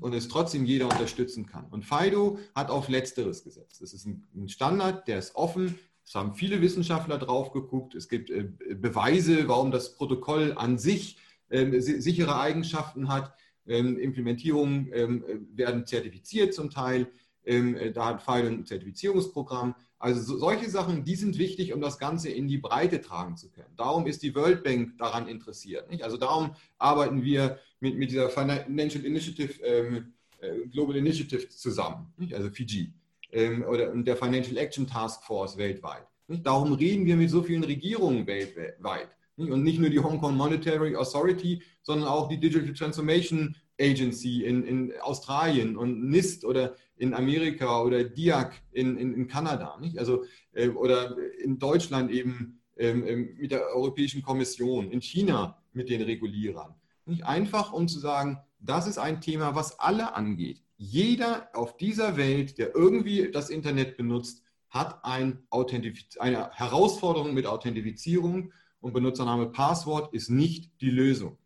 [0.00, 1.66] Und es trotzdem jeder unterstützen kann.
[1.70, 3.82] Und FIDO hat auf Letzteres gesetzt.
[3.82, 7.94] Das ist ein Standard, der ist offen, es haben viele Wissenschaftler drauf geguckt.
[7.94, 11.18] Es gibt äh, Beweise, warum das Protokoll an sich
[11.50, 13.34] ähm, sichere Eigenschaften hat.
[13.66, 15.24] Ähm, Implementierungen ähm,
[15.54, 17.08] werden zertifiziert zum Teil.
[17.44, 19.74] Äh, da hat FIDO ein Zertifizierungsprogramm.
[19.98, 23.72] Also solche Sachen, die sind wichtig, um das Ganze in die Breite tragen zu können.
[23.76, 25.86] Darum ist die World Bank daran interessiert.
[26.02, 30.02] Also darum arbeiten wir mit, mit dieser Financial Initiative, äh,
[30.72, 32.92] Global Initiative zusammen, also Fiji
[33.32, 36.06] ähm, oder der Financial Action Task Force weltweit.
[36.28, 36.46] Nicht?
[36.46, 39.08] Darum reden wir mit so vielen Regierungen weltweit.
[39.36, 39.50] Nicht?
[39.50, 44.64] Und nicht nur die Hong Kong Monetary Authority, sondern auch die Digital Transformation Agency in,
[44.64, 49.76] in Australien und NIST oder in Amerika oder DIAC in, in, in Kanada.
[49.80, 49.98] Nicht?
[49.98, 55.90] Also, äh, oder in Deutschland eben ähm, ähm, mit der Europäischen Kommission, in China mit
[55.90, 56.74] den Regulierern.
[57.06, 57.24] Nicht?
[57.24, 60.61] Einfach um zu sagen, das ist ein Thema, was alle angeht.
[60.84, 65.46] Jeder auf dieser Welt, der irgendwie das Internet benutzt, hat ein
[66.20, 71.38] eine Herausforderung mit Authentifizierung und Benutzername Passwort ist nicht die Lösung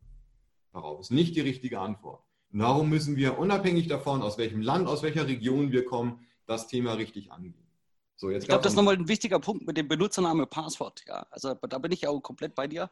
[0.73, 2.25] darauf, ist nicht die richtige Antwort.
[2.51, 6.95] darum müssen wir unabhängig davon, aus welchem Land, aus welcher Region wir kommen, das Thema
[6.95, 7.66] richtig angehen.
[8.19, 11.05] So, ich glaube, das ist nochmal ein wichtiger Punkt mit dem Benutzername Passwort.
[11.07, 12.89] Ja, also da bin ich auch komplett bei dir.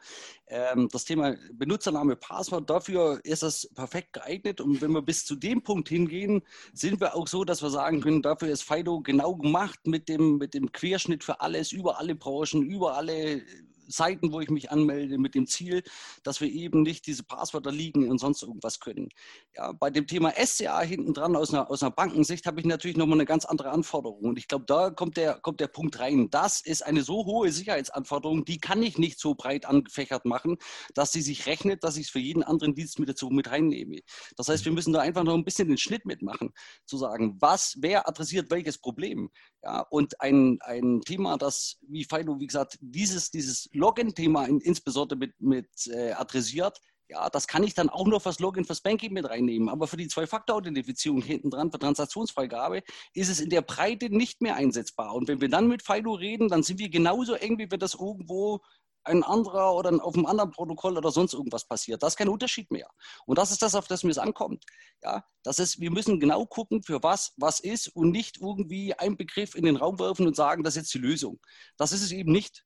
[0.49, 4.61] Ähm, das Thema Benutzername Passwort, dafür ist es perfekt geeignet.
[4.61, 6.43] Und wenn wir bis zu dem Punkt hingehen,
[6.75, 10.37] sind wir auch so, dass wir sagen können, dafür ist Fido genau gemacht mit dem,
[10.37, 13.43] mit dem Querschnitt für alles, über alle Branchen, über alle
[13.89, 15.82] Seiten, wo ich mich anmelde, mit dem Ziel,
[16.22, 19.09] dass wir eben nicht diese Passwörter liegen und sonst irgendwas können.
[19.57, 22.97] Ja, bei dem Thema SCA hinten dran aus einer, aus einer Bankensicht habe ich natürlich
[22.97, 24.24] nochmal eine ganz andere Anforderung.
[24.24, 26.28] Und ich glaube, da kommt der, kommt der Punkt rein.
[26.30, 30.57] Das ist eine so hohe Sicherheitsanforderung, die kann ich nicht so breit angefächert machen,
[30.95, 34.01] dass sie sich rechnet, dass ich es für jeden anderen Dienst mit dazu mit reinnehme.
[34.37, 36.51] Das heißt, wir müssen da einfach noch ein bisschen den Schnitt mitmachen,
[36.87, 39.30] zu sagen, was, wer adressiert welches Problem.
[39.64, 45.18] Ja, und ein, ein Thema, das, wie Fido, wie gesagt, dieses, dieses Login-Thema in, insbesondere
[45.18, 49.14] mit, mit äh, adressiert, ja, das kann ich dann auch nur fürs Login, fürs Banking
[49.14, 49.70] mit reinnehmen.
[49.70, 52.82] Aber für die Zwei-Faktor-Authentifizierung hinten dran, für Transaktionsfreigabe,
[53.14, 55.14] ist es in der Breite nicht mehr einsetzbar.
[55.14, 57.94] Und wenn wir dann mit Fido reden, dann sind wir genauso eng, wie wir das
[57.94, 58.60] irgendwo
[59.05, 62.02] ein anderer oder auf einem anderen Protokoll oder sonst irgendwas passiert.
[62.02, 62.88] Das ist kein Unterschied mehr.
[63.26, 64.64] Und das ist das, auf das mir es ankommt.
[65.02, 69.16] Ja, das ist, wir müssen genau gucken, für was was ist und nicht irgendwie einen
[69.16, 71.38] Begriff in den Raum werfen und sagen, das ist jetzt die Lösung.
[71.76, 72.64] Das ist es eben nicht.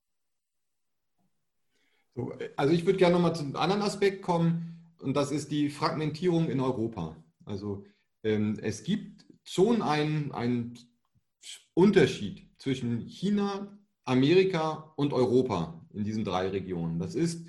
[2.14, 6.51] So, also ich würde gerne nochmal zum anderen Aspekt kommen und das ist die Fragmentierung
[6.51, 7.16] in Europa.
[7.45, 7.84] Also
[8.24, 10.78] ähm, es gibt schon einen, einen
[11.74, 13.78] Unterschied zwischen China,
[14.09, 16.99] Amerika und Europa in diesen drei Regionen.
[16.99, 17.47] Das ist,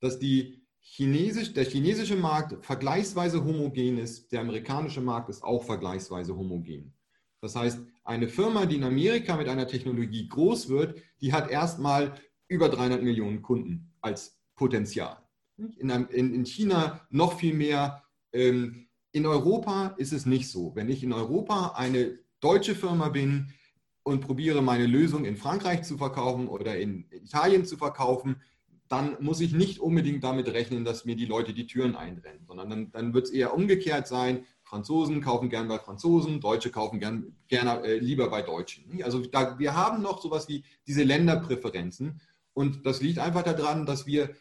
[0.00, 6.36] dass die Chinesisch, der chinesische Markt vergleichsweise homogen ist, der amerikanische Markt ist auch vergleichsweise
[6.36, 6.92] homogen.
[7.40, 12.14] Das heißt, eine Firma, die in Amerika mit einer Technologie groß wird, die hat erstmal
[12.48, 15.16] über 300 Millionen Kunden als Potenzial.
[15.56, 18.02] In, in, in China noch viel mehr.
[18.32, 20.74] Ähm, in Europa ist es nicht so.
[20.74, 23.52] Wenn ich in Europa eine deutsche Firma bin,
[24.02, 28.36] und probiere meine Lösung in Frankreich zu verkaufen oder in Italien zu verkaufen,
[28.88, 32.68] dann muss ich nicht unbedingt damit rechnen, dass mir die Leute die Türen einrennen, sondern
[32.68, 34.44] dann, dann wird es eher umgekehrt sein.
[34.64, 39.02] Franzosen kaufen gern bei Franzosen, Deutsche kaufen gern, gerne äh, lieber bei Deutschen.
[39.02, 42.20] Also da, wir haben noch sowas wie diese Länderpräferenzen
[42.52, 44.34] und das liegt einfach daran, dass wir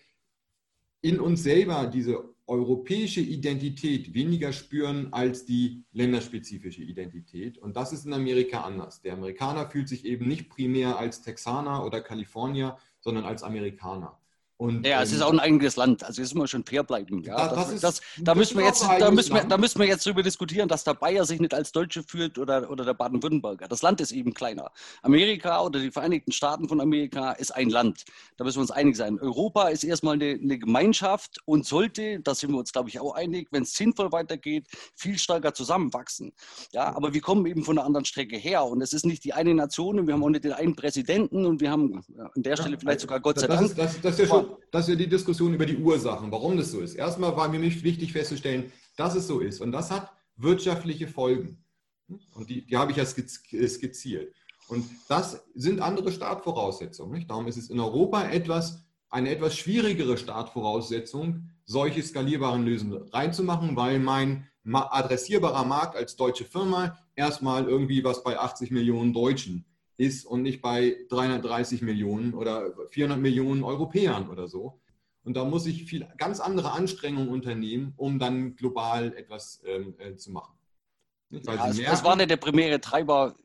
[1.02, 7.58] in uns selber diese europäische Identität weniger spüren als die länderspezifische Identität.
[7.58, 9.02] Und das ist in Amerika anders.
[9.02, 14.21] Der Amerikaner fühlt sich eben nicht primär als Texaner oder Kalifornier, sondern als Amerikaner.
[14.62, 16.04] Und, ja, ähm, es ist auch ein eigenes Land.
[16.04, 17.24] Also jetzt muss man schon fair bleiben.
[17.24, 19.88] Ja, das, das, ist, das, da, müssen wir jetzt, da, müssen wir, da müssen wir
[19.88, 23.68] jetzt darüber diskutieren, dass der Bayer sich nicht als Deutsche fühlt oder, oder der Baden-Württemberger.
[23.68, 24.72] Das Land ist eben kleiner.
[25.02, 28.06] Amerika oder die Vereinigten Staaten von Amerika ist ein Land.
[28.38, 29.20] Da müssen wir uns einig sein.
[29.20, 33.16] Europa ist erstmal eine, eine Gemeinschaft und sollte, da sind wir uns, glaube ich, auch
[33.16, 36.34] einig, wenn es sinnvoll weitergeht, viel stärker zusammenwachsen.
[36.72, 38.64] Ja, aber wir kommen eben von einer anderen Strecke her.
[38.66, 41.48] Und es ist nicht die eine Nation und wir haben auch nicht den einen Präsidenten
[41.48, 43.66] und wir haben an der Stelle vielleicht sogar Gott sei Dank.
[43.66, 46.58] Ist, das, das ist ja schon das ist ja die Diskussion über die Ursachen, warum
[46.58, 46.96] das so ist.
[46.96, 49.62] Erstmal war mir wichtig festzustellen, dass es so ist.
[49.62, 51.64] Und das hat wirtschaftliche Folgen.
[52.34, 54.34] Und die, die habe ich ja skizziert.
[54.68, 57.14] Und das sind andere Startvoraussetzungen.
[57.14, 57.30] Nicht?
[57.30, 64.00] Darum ist es in Europa etwas, eine etwas schwierigere Startvoraussetzung, solche skalierbaren Lösungen reinzumachen, weil
[64.00, 69.66] mein adressierbarer Markt als deutsche Firma erstmal irgendwie was bei 80 Millionen Deutschen
[70.02, 74.80] ist und nicht bei 330 Millionen oder 400 Millionen Europäern oder so.
[75.24, 80.16] Und da muss ich viel, ganz andere Anstrengungen unternehmen, um dann global etwas ähm, äh,
[80.16, 80.54] zu machen.
[81.32, 83.36] Ja, es, es, war nicht der primäre Treiber,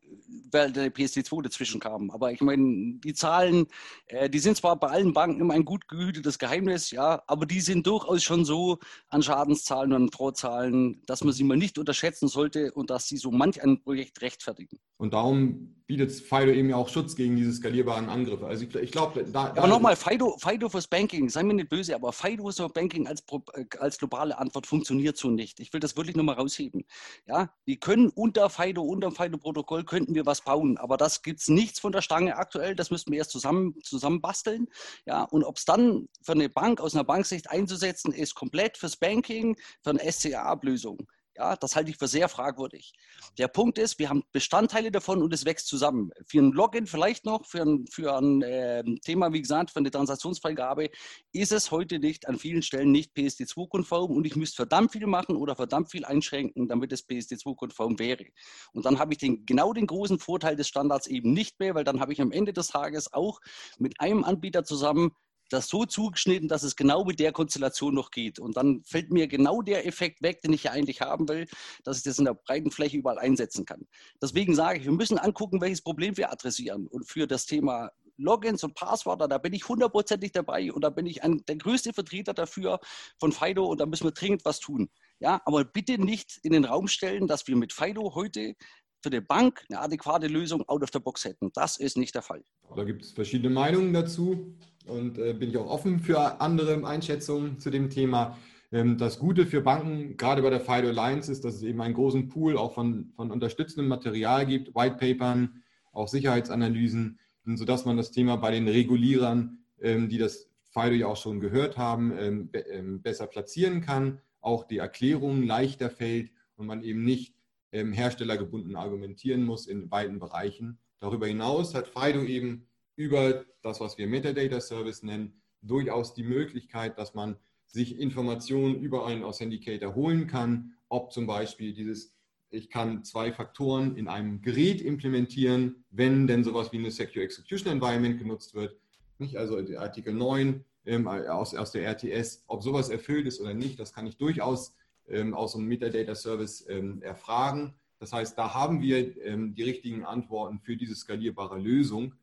[0.50, 2.10] weil der PSD2 dazwischen kam.
[2.10, 3.66] Aber ich meine, die Zahlen,
[4.06, 7.60] äh, die sind zwar bei allen Banken immer ein gut gehütetes Geheimnis, ja, aber die
[7.60, 8.78] sind durchaus schon so
[9.08, 13.16] an Schadenszahlen und an Vorzahlen, dass man sie mal nicht unterschätzen sollte und dass sie
[13.16, 14.78] so manch ein Projekt rechtfertigen.
[14.98, 18.46] Und darum bietet Fido eben ja auch Schutz gegen diese skalierbaren Angriffe.
[18.46, 19.62] Also ich, ich glaube, da, da.
[19.62, 23.22] Aber nochmal, Fido, Fido fürs Banking, sei mir nicht böse, aber Fido für Banking als,
[23.54, 25.60] äh, als globale Antwort funktioniert so nicht.
[25.60, 26.84] Ich will das wirklich nochmal rausheben.
[27.26, 31.48] Ja, wir können unter Fido, unter Fido-Protokoll, könnten wir was bauen, aber das gibt es
[31.48, 32.74] nichts von der Stange aktuell.
[32.74, 34.66] Das müssten wir erst zusammen, zusammen basteln.
[35.04, 38.96] Ja, und ob es dann für eine Bank aus einer Banksicht einzusetzen ist, komplett fürs
[38.96, 41.06] Banking, für eine SCA-Ablösung.
[41.36, 42.94] Ja, das halte ich für sehr fragwürdig.
[43.36, 46.10] Der Punkt ist, wir haben Bestandteile davon und es wächst zusammen.
[46.24, 49.90] Für ein Login vielleicht noch, für ein, für ein äh, Thema, wie gesagt, für eine
[49.90, 50.88] Transaktionsfreigabe,
[51.32, 55.36] ist es heute nicht an vielen Stellen nicht PSD2-konform und ich müsste verdammt viel machen
[55.36, 58.24] oder verdammt viel einschränken, damit es PSD2-konform wäre.
[58.72, 61.84] Und dann habe ich den, genau den großen Vorteil des Standards eben nicht mehr, weil
[61.84, 63.40] dann habe ich am Ende des Tages auch
[63.78, 65.12] mit einem Anbieter zusammen
[65.48, 68.38] das so zugeschnitten, dass es genau mit der Konstellation noch geht.
[68.38, 71.46] Und dann fällt mir genau der Effekt weg, den ich ja eigentlich haben will,
[71.84, 73.86] dass ich das in der breiten Fläche überall einsetzen kann.
[74.20, 76.86] Deswegen sage ich, wir müssen angucken, welches Problem wir adressieren.
[76.86, 81.06] Und für das Thema Logins und Passwörter, da bin ich hundertprozentig dabei und da bin
[81.06, 82.80] ich ein, der größte Vertreter dafür
[83.20, 84.88] von Fido und da müssen wir dringend was tun.
[85.20, 88.54] Ja, aber bitte nicht in den Raum stellen, dass wir mit Fido heute
[89.02, 91.50] für die Bank eine adäquate Lösung out of the box hätten.
[91.54, 92.42] Das ist nicht der Fall.
[92.74, 94.56] Da gibt es verschiedene Meinungen dazu
[94.86, 98.36] und äh, bin ich auch offen für andere Einschätzungen zu dem Thema.
[98.72, 101.94] Ähm, das Gute für Banken, gerade bei der FIDO Alliance, ist, dass es eben einen
[101.94, 105.62] großen Pool auch von, von unterstützendem Material gibt, Whitepapern,
[105.92, 111.16] auch Sicherheitsanalysen, sodass man das Thema bei den Regulierern, ähm, die das FIDO ja auch
[111.16, 116.66] schon gehört haben, ähm, be ähm, besser platzieren kann, auch die Erklärung leichter fällt und
[116.66, 117.34] man eben nicht
[117.72, 120.78] ähm, herstellergebunden argumentieren muss in weiten Bereichen.
[121.00, 122.66] Darüber hinaus hat Fido eben
[122.96, 127.36] über das, was wir Metadata Service nennen, durchaus die Möglichkeit, dass man
[127.66, 132.14] sich Informationen über einen Authenticator holen kann, ob zum Beispiel dieses,
[132.50, 137.72] ich kann zwei Faktoren in einem Gerät implementieren, wenn denn sowas wie eine Secure Execution
[137.72, 138.76] Environment genutzt wird.
[139.18, 139.36] nicht?
[139.36, 143.92] also Artikel 9 ähm, aus, aus der RTS, ob sowas erfüllt ist oder nicht, das
[143.92, 144.74] kann ich durchaus
[145.08, 147.74] ähm, aus einem Metadata Service ähm, erfragen.
[147.98, 152.14] Das heißt, da haben wir ähm, die richtigen Antworten für diese skalierbare Lösung,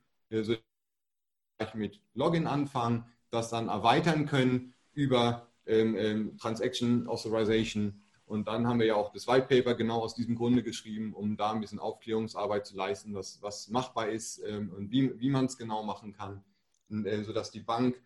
[0.41, 0.55] so
[1.75, 8.01] mit Login anfangen, das dann erweitern können über ähm, ähm, Transaction Authorization.
[8.25, 11.37] Und dann haben wir ja auch das White Paper genau aus diesem Grunde geschrieben, um
[11.37, 15.45] da ein bisschen Aufklärungsarbeit zu leisten, was, was machbar ist ähm, und wie, wie man
[15.45, 16.43] es genau machen kann,
[16.89, 18.01] äh, sodass die Bank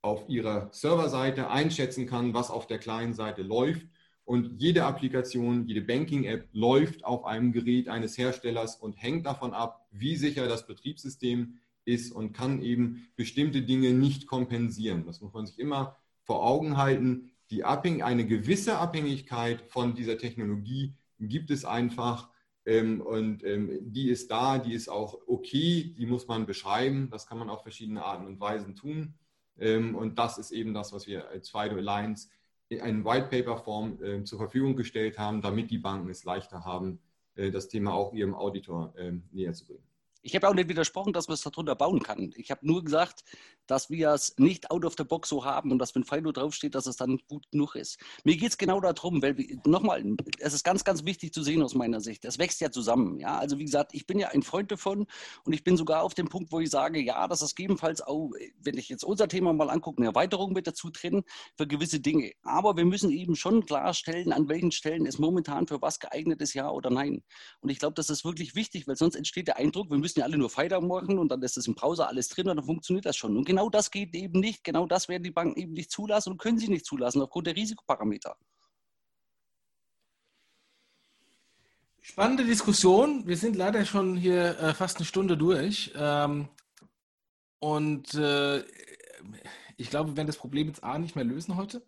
[0.00, 3.86] auf ihrer Serverseite einschätzen kann, was auf der kleinen Seite läuft.
[4.24, 9.86] Und jede Applikation, jede Banking-App läuft auf einem Gerät eines Herstellers und hängt davon ab,
[9.90, 11.58] wie sicher das Betriebssystem
[11.88, 15.04] ist und kann eben bestimmte Dinge nicht kompensieren.
[15.06, 17.30] Das muss man sich immer vor Augen halten.
[17.50, 22.28] Die Abhäng eine gewisse Abhängigkeit von dieser Technologie gibt es einfach.
[22.66, 27.08] Ähm, und ähm, die ist da, die ist auch okay, die muss man beschreiben.
[27.10, 29.14] Das kann man auf verschiedene Arten und Weisen tun.
[29.58, 32.28] Ähm, und das ist eben das, was wir als FIDO Alliance
[32.68, 37.00] in White Paper Form äh, zur Verfügung gestellt haben, damit die Banken es leichter haben,
[37.34, 39.87] äh, das Thema auch ihrem Auditor äh, näher zu bringen.
[40.22, 42.32] Ich habe auch nicht widersprochen, dass man es darunter bauen kann.
[42.36, 43.22] Ich habe nur gesagt,
[43.68, 46.74] dass wir es nicht out of the box so haben und dass, wenn Fido draufsteht,
[46.74, 47.98] dass es dann gut genug ist.
[48.24, 51.74] Mir geht es genau darum, weil, nochmal, es ist ganz, ganz wichtig zu sehen aus
[51.74, 52.24] meiner Sicht.
[52.24, 53.20] Es wächst ja zusammen.
[53.20, 53.38] Ja?
[53.38, 55.06] Also, wie gesagt, ich bin ja ein Freund davon
[55.44, 58.30] und ich bin sogar auf dem Punkt, wo ich sage, ja, dass es gegebenenfalls auch,
[58.60, 61.22] wenn ich jetzt unser Thema mal angucke, eine Erweiterung mit dazu drin
[61.56, 62.32] für gewisse Dinge.
[62.42, 66.54] Aber wir müssen eben schon klarstellen, an welchen Stellen es momentan für was geeignet ist,
[66.54, 67.22] ja oder nein.
[67.60, 70.20] Und ich glaube, das ist wirklich wichtig, weil sonst entsteht der Eindruck, wir müssen müssen
[70.20, 72.64] ja alle nur Fighter machen und dann ist das im Browser alles drin und dann
[72.64, 73.36] funktioniert das schon.
[73.36, 74.64] Und genau das geht eben nicht.
[74.64, 77.56] Genau das werden die Banken eben nicht zulassen und können sie nicht zulassen aufgrund der
[77.56, 78.36] Risikoparameter.
[82.00, 83.26] Spannende Diskussion.
[83.26, 85.92] Wir sind leider schon hier äh, fast eine Stunde durch.
[85.94, 86.48] Ähm,
[87.58, 88.64] und äh,
[89.80, 91.86] ich glaube, wir werden das Problem jetzt A nicht mehr lösen heute.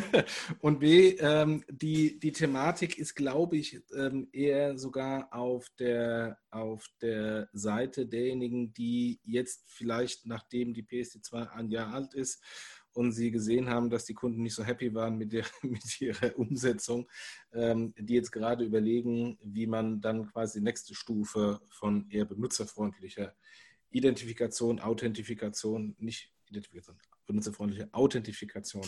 [0.60, 6.86] und B, ähm, die, die Thematik ist, glaube ich, ähm, eher sogar auf der, auf
[7.02, 12.42] der Seite derjenigen, die jetzt vielleicht, nachdem die PSD2 ein Jahr alt ist,
[12.94, 16.38] und sie gesehen haben, dass die Kunden nicht so happy waren mit, der, mit ihrer
[16.38, 17.06] Umsetzung,
[17.52, 23.34] ähm, die jetzt gerade überlegen, wie man dann quasi die nächste Stufe von eher benutzerfreundlicher
[23.90, 26.96] Identifikation, Authentifikation, nicht Identifikation,
[27.26, 28.86] benutzerfreundliche Authentifikation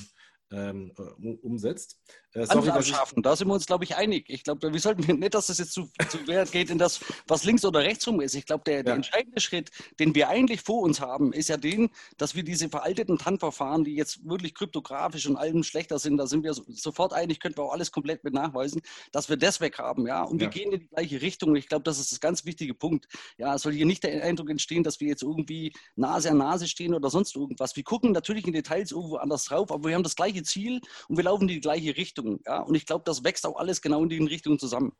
[0.51, 1.99] ähm, äh, umsetzt.
[2.32, 4.26] Äh, sorry, schaffen, da sind wir uns, glaube ich, einig.
[4.28, 7.44] Ich glaube, wir sollten nicht, dass das jetzt zu, zu Wert geht in das, was
[7.44, 8.34] links oder rechts rum ist.
[8.34, 8.82] Ich glaube, der, ja.
[8.82, 12.68] der, entscheidende Schritt, den wir eigentlich vor uns haben, ist ja den, dass wir diese
[12.68, 17.40] veralteten TAN-Verfahren, die jetzt wirklich kryptografisch und allem schlechter sind, da sind wir sofort einig,
[17.40, 18.82] könnten wir auch alles komplett mit nachweisen,
[19.12, 20.07] dass wir das weg haben.
[20.07, 20.22] Ja?
[20.22, 20.46] Und ja.
[20.46, 21.57] wir gehen in die gleiche Richtung.
[21.57, 23.07] Ich glaube, das ist das ganz wichtige Punkt.
[23.36, 26.68] Ja, es soll hier nicht der Eindruck entstehen, dass wir jetzt irgendwie Nase an Nase
[26.68, 27.76] stehen oder sonst irgendwas.
[27.76, 31.16] Wir gucken natürlich in Details irgendwo anders drauf, aber wir haben das gleiche Ziel und
[31.16, 32.41] wir laufen in die gleiche Richtung.
[32.47, 32.61] Ja?
[32.61, 34.93] Und ich glaube, das wächst auch alles genau in die Richtung zusammen.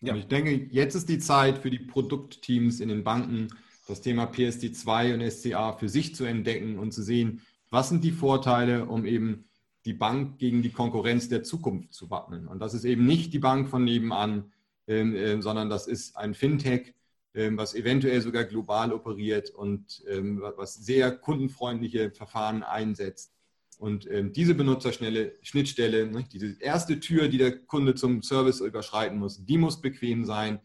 [0.00, 0.12] Ja.
[0.12, 3.48] Und ich denke, jetzt ist die Zeit für die Produktteams in den Banken,
[3.86, 8.12] das Thema PSD2 und SCA für sich zu entdecken und zu sehen, was sind die
[8.12, 9.44] Vorteile, um eben
[9.84, 12.48] die Bank gegen die Konkurrenz der Zukunft zu wappnen.
[12.48, 14.52] Und das ist eben nicht die Bank von nebenan,
[14.88, 16.94] ähm, äh, sondern das ist ein Fintech,
[17.34, 23.35] ähm, was eventuell sogar global operiert und ähm, was sehr kundenfreundliche Verfahren einsetzt.
[23.78, 29.18] Und ähm, diese benutzerschnelle Schnittstelle, ne, diese erste Tür, die der Kunde zum Service überschreiten
[29.18, 30.60] muss, die muss bequem sein.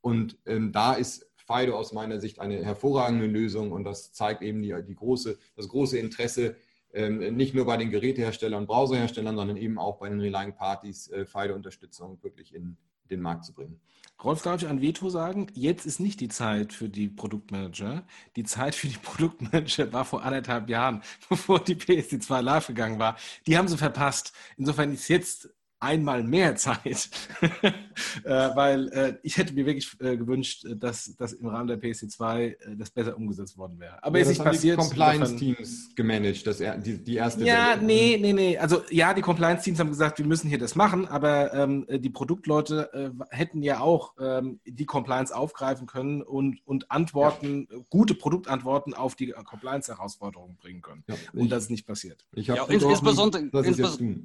[0.00, 4.62] Und ähm, da ist Fido aus meiner Sicht eine hervorragende Lösung und das zeigt eben
[4.62, 6.56] die, die große, das große Interesse
[6.92, 11.08] ähm, nicht nur bei den Geräteherstellern und Browserherstellern, sondern eben auch bei den Relying Parties
[11.08, 12.76] äh, Fido-Unterstützung wirklich in
[13.12, 13.80] den Markt zu bringen.
[14.22, 15.48] Rolf, darf ich an Veto sagen?
[15.54, 18.04] Jetzt ist nicht die Zeit für die Produktmanager.
[18.36, 23.16] Die Zeit für die Produktmanager war vor anderthalb Jahren, bevor die PSD2 live gegangen war.
[23.46, 24.32] Die haben sie verpasst.
[24.56, 25.50] Insofern ist jetzt
[25.82, 27.10] einmal mehr Zeit,
[27.42, 32.40] äh, weil äh, ich hätte mir wirklich äh, gewünscht, dass, dass im Rahmen der PSC2
[32.40, 34.02] äh, das besser umgesetzt worden wäre.
[34.02, 34.78] Aber ja, ist nicht passiert.
[34.78, 37.44] Die Compliance-Teams gemanagt, das, die, die erste.
[37.44, 37.82] Ja, Welle.
[37.82, 38.58] nee, nee, nee.
[38.58, 42.92] Also ja, die Compliance-Teams haben gesagt, wir müssen hier das machen, aber ähm, die Produktleute
[42.92, 47.78] äh, hätten ja auch ähm, die Compliance aufgreifen können und, und Antworten, ja.
[47.90, 51.02] gute Produktantworten auf die Compliance-Herausforderungen bringen können.
[51.08, 52.24] Ja, und das ist nicht passiert.
[52.34, 54.18] Ich habe ja, insbesondere, insbesondere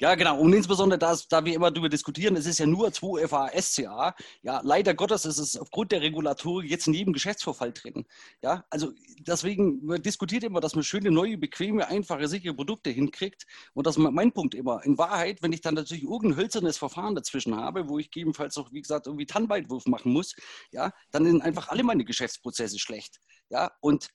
[0.00, 0.38] Ja, genau.
[0.40, 4.14] Und insbesondere, das, da wir immer darüber diskutieren, es ist ja nur 2FA SCA.
[4.42, 8.04] Ja, leider Gottes ist es aufgrund der Regulatorik jetzt in jedem Geschäftsvorfall drin.
[8.42, 13.46] Ja, also deswegen man diskutiert immer, dass man schöne, neue, bequeme, einfache, sichere Produkte hinkriegt.
[13.72, 14.84] Und das ist mein Punkt immer.
[14.84, 18.72] In Wahrheit, wenn ich dann natürlich irgendein hölzernes Verfahren dazwischen habe, wo ich gegebenenfalls auch,
[18.72, 20.34] wie gesagt, irgendwie Tannbeitwurf machen muss,
[20.72, 23.20] ja, dann sind einfach alle meine Geschäftsprozesse schlecht.
[23.48, 24.10] Ja, und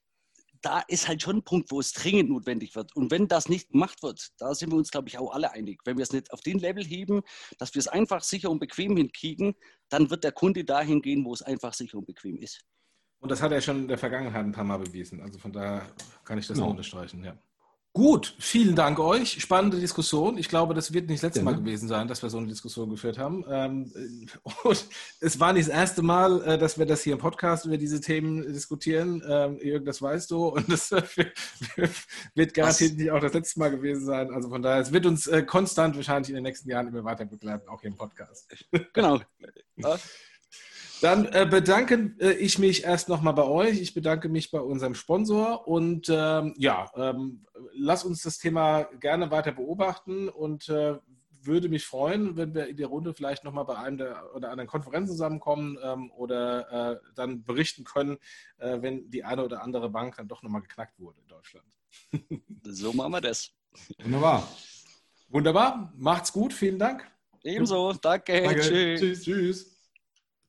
[0.61, 2.95] da ist halt schon ein Punkt, wo es dringend notwendig wird.
[2.95, 5.81] Und wenn das nicht gemacht wird, da sind wir uns, glaube ich, auch alle einig.
[5.85, 7.21] Wenn wir es nicht auf den Level heben,
[7.57, 9.55] dass wir es einfach sicher und bequem hinkriegen,
[9.89, 12.61] dann wird der Kunde dahin gehen, wo es einfach sicher und bequem ist.
[13.19, 15.21] Und das hat er schon in der Vergangenheit ein paar Mal bewiesen.
[15.21, 15.85] Also von daher
[16.23, 16.71] kann ich das genau.
[16.71, 17.37] unterstreichen, ja.
[17.91, 19.41] Gut, vielen Dank euch.
[19.41, 20.37] Spannende Diskussion.
[20.37, 22.89] Ich glaube, das wird nicht das letzte Mal gewesen sein, dass wir so eine Diskussion
[22.91, 23.43] geführt haben.
[23.49, 23.91] Ähm,
[24.63, 24.87] und
[25.19, 27.99] es war nicht das erste Mal, äh, dass wir das hier im Podcast über diese
[27.99, 29.23] Themen diskutieren.
[29.27, 30.49] Ähm, Jürgen, das weißt du.
[30.49, 30.91] Und das
[32.35, 34.31] wird garantiert nicht auch das letzte Mal gewesen sein.
[34.31, 37.25] Also von daher, es wird uns äh, konstant wahrscheinlich in den nächsten Jahren immer weiter
[37.25, 38.55] begleiten, auch hier im Podcast.
[38.93, 39.19] Genau.
[41.01, 43.79] Dann äh, bedanke äh, ich mich erst nochmal bei euch.
[43.79, 49.31] Ich bedanke mich bei unserem Sponsor und ähm, ja, ähm, lass uns das Thema gerne
[49.31, 50.97] weiter beobachten und äh,
[51.41, 54.67] würde mich freuen, wenn wir in der Runde vielleicht nochmal bei einem der oder anderen
[54.67, 58.17] Konferenzen zusammenkommen ähm, oder äh, dann berichten können,
[58.57, 61.67] äh, wenn die eine oder andere Bank dann doch nochmal geknackt wurde in Deutschland.
[62.63, 63.51] so machen wir das.
[64.03, 64.47] Wunderbar.
[65.29, 65.93] Wunderbar.
[65.95, 66.53] Macht's gut.
[66.53, 67.09] Vielen Dank.
[67.43, 67.93] Ebenso.
[67.93, 68.43] Danke.
[68.43, 68.61] Danke.
[68.61, 68.99] Tschüss.
[68.99, 69.23] Tschüss.
[69.23, 69.78] tschüss.